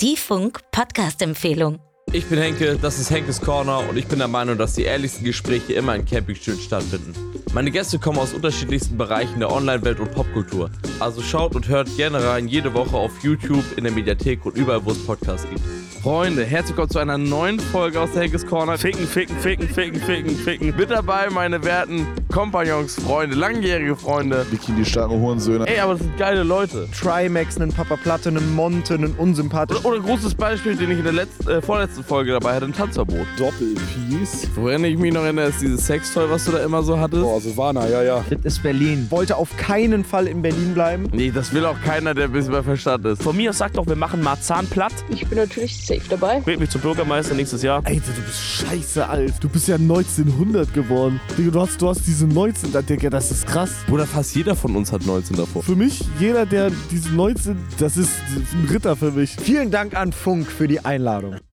Die 0.00 0.16
Funk 0.16 0.60
Podcast 0.70 1.20
Empfehlung. 1.20 1.80
Ich 2.10 2.24
bin 2.24 2.38
Henke, 2.38 2.78
das 2.80 2.98
ist 2.98 3.10
Henkes 3.10 3.38
Corner 3.38 3.86
und 3.86 3.98
ich 3.98 4.06
bin 4.06 4.18
der 4.18 4.28
Meinung, 4.28 4.56
dass 4.56 4.72
die 4.72 4.84
ehrlichsten 4.84 5.24
Gespräche 5.24 5.74
immer 5.74 5.94
in 5.94 6.06
Campingstühlen 6.06 6.58
stattfinden. 6.58 7.12
Meine 7.52 7.70
Gäste 7.70 7.98
kommen 7.98 8.18
aus 8.18 8.32
unterschiedlichsten 8.32 8.96
Bereichen 8.96 9.40
der 9.40 9.52
Online-Welt 9.52 10.00
und 10.00 10.12
Popkultur. 10.12 10.70
Also 11.00 11.20
schaut 11.20 11.54
und 11.54 11.68
hört 11.68 11.94
gerne 11.96 12.24
rein, 12.24 12.48
jede 12.48 12.72
Woche 12.72 12.96
auf 12.96 13.12
YouTube, 13.22 13.64
in 13.76 13.84
der 13.84 13.92
Mediathek 13.92 14.46
und 14.46 14.56
überall, 14.56 14.84
wo 14.86 14.90
es 14.92 15.04
Podcasts 15.04 15.46
gibt. 15.50 15.60
Freunde, 16.02 16.44
herzlich 16.44 16.70
willkommen 16.70 16.90
zu 16.90 16.98
einer 16.98 17.18
neuen 17.18 17.60
Folge 17.60 18.00
aus 18.00 18.12
der 18.12 18.22
Henkes 18.22 18.46
Corner. 18.46 18.78
Ficken, 18.78 19.06
ficken, 19.06 19.36
ficken, 19.38 19.68
ficken, 19.68 20.00
ficken, 20.00 20.36
ficken. 20.36 20.76
Mit 20.76 20.90
dabei 20.90 21.28
meine 21.28 21.62
werten 21.64 22.06
Kompagnons, 22.38 22.94
Freunde, 22.94 23.34
langjährige 23.34 23.96
Freunde. 23.96 24.46
Bikini-starken 24.48 25.20
Hurensöhne. 25.20 25.66
Ey, 25.66 25.80
aber 25.80 25.94
das 25.94 26.02
sind 26.02 26.16
geile 26.18 26.44
Leute. 26.44 26.86
Trimax, 26.96 27.56
einen 27.56 27.72
Papa 27.72 27.96
Platte, 27.96 28.28
einen 28.28 28.54
Monte, 28.54 28.94
einen 28.94 29.14
unsympathischen. 29.14 29.84
Oder, 29.84 29.96
oder 29.96 30.04
ein 30.04 30.08
großes 30.08 30.36
Beispiel, 30.36 30.76
den 30.76 30.92
ich 30.92 30.98
in 30.98 31.02
der 31.04 31.14
letzten, 31.14 31.48
äh, 31.48 31.60
vorletzten 31.60 32.04
Folge 32.04 32.30
dabei 32.30 32.54
hatte, 32.54 32.66
ein 32.66 32.72
Tanzverbot. 32.72 33.26
Doppelpiece. 33.36 34.46
Woran 34.54 34.84
ich 34.84 34.96
mich 34.96 35.12
noch 35.12 35.22
erinnere, 35.22 35.48
ist 35.48 35.60
dieses 35.60 35.84
Sextoy, 35.84 36.30
was 36.30 36.44
du 36.44 36.52
da 36.52 36.62
immer 36.62 36.84
so 36.84 36.96
hattest. 37.00 37.22
Boah, 37.22 37.40
Silvana, 37.40 37.88
ja, 37.88 38.04
ja. 38.04 38.24
Das 38.30 38.38
ist 38.44 38.62
Berlin. 38.62 39.08
Wollte 39.10 39.34
auf 39.34 39.56
keinen 39.56 40.04
Fall 40.04 40.28
in 40.28 40.40
Berlin 40.40 40.74
bleiben. 40.74 41.08
Nee, 41.12 41.32
das 41.32 41.52
will 41.52 41.66
auch 41.66 41.80
keiner, 41.84 42.14
der 42.14 42.26
ein 42.26 42.32
bisschen 42.32 42.52
bei 42.52 42.62
Verstand 42.62 43.04
ist. 43.04 43.20
Von 43.20 43.36
mir 43.36 43.50
aus 43.50 43.58
sagt 43.58 43.76
doch, 43.76 43.86
wir 43.88 43.96
machen 43.96 44.22
Marzahn 44.22 44.68
platt. 44.68 44.92
Ich 45.08 45.26
bin 45.26 45.38
natürlich 45.38 45.84
safe 45.84 46.02
dabei. 46.08 46.40
Wählt 46.46 46.60
mich 46.60 46.70
zum 46.70 46.82
Bürgermeister 46.82 47.34
nächstes 47.34 47.64
Jahr. 47.64 47.82
Alter, 47.84 48.12
du 48.14 48.22
bist 48.22 48.40
scheiße 48.40 49.08
alt. 49.08 49.34
Du 49.40 49.48
bist 49.48 49.66
ja 49.66 49.74
1900 49.74 50.72
geboren. 50.72 51.18
Digga, 51.36 51.50
du 51.50 51.60
hast, 51.62 51.82
du 51.82 51.88
hast 51.88 52.06
diese 52.28 52.34
19, 52.34 52.72
da, 52.72 52.82
Digga, 52.82 53.10
das 53.10 53.30
ist 53.30 53.46
krass. 53.46 53.70
Oder 53.90 54.06
fast 54.06 54.34
jeder 54.34 54.54
von 54.54 54.76
uns 54.76 54.92
hat 54.92 55.04
19 55.04 55.36
davor. 55.36 55.62
Für 55.62 55.76
mich, 55.76 56.04
jeder, 56.18 56.46
der 56.46 56.70
diese 56.90 57.10
19, 57.10 57.56
das 57.78 57.96
ist 57.96 58.10
ein 58.52 58.68
Ritter 58.70 58.96
für 58.96 59.12
mich. 59.12 59.36
Vielen 59.40 59.70
Dank 59.70 59.96
an 59.96 60.12
Funk 60.12 60.46
für 60.46 60.68
die 60.68 60.84
Einladung. 60.84 61.36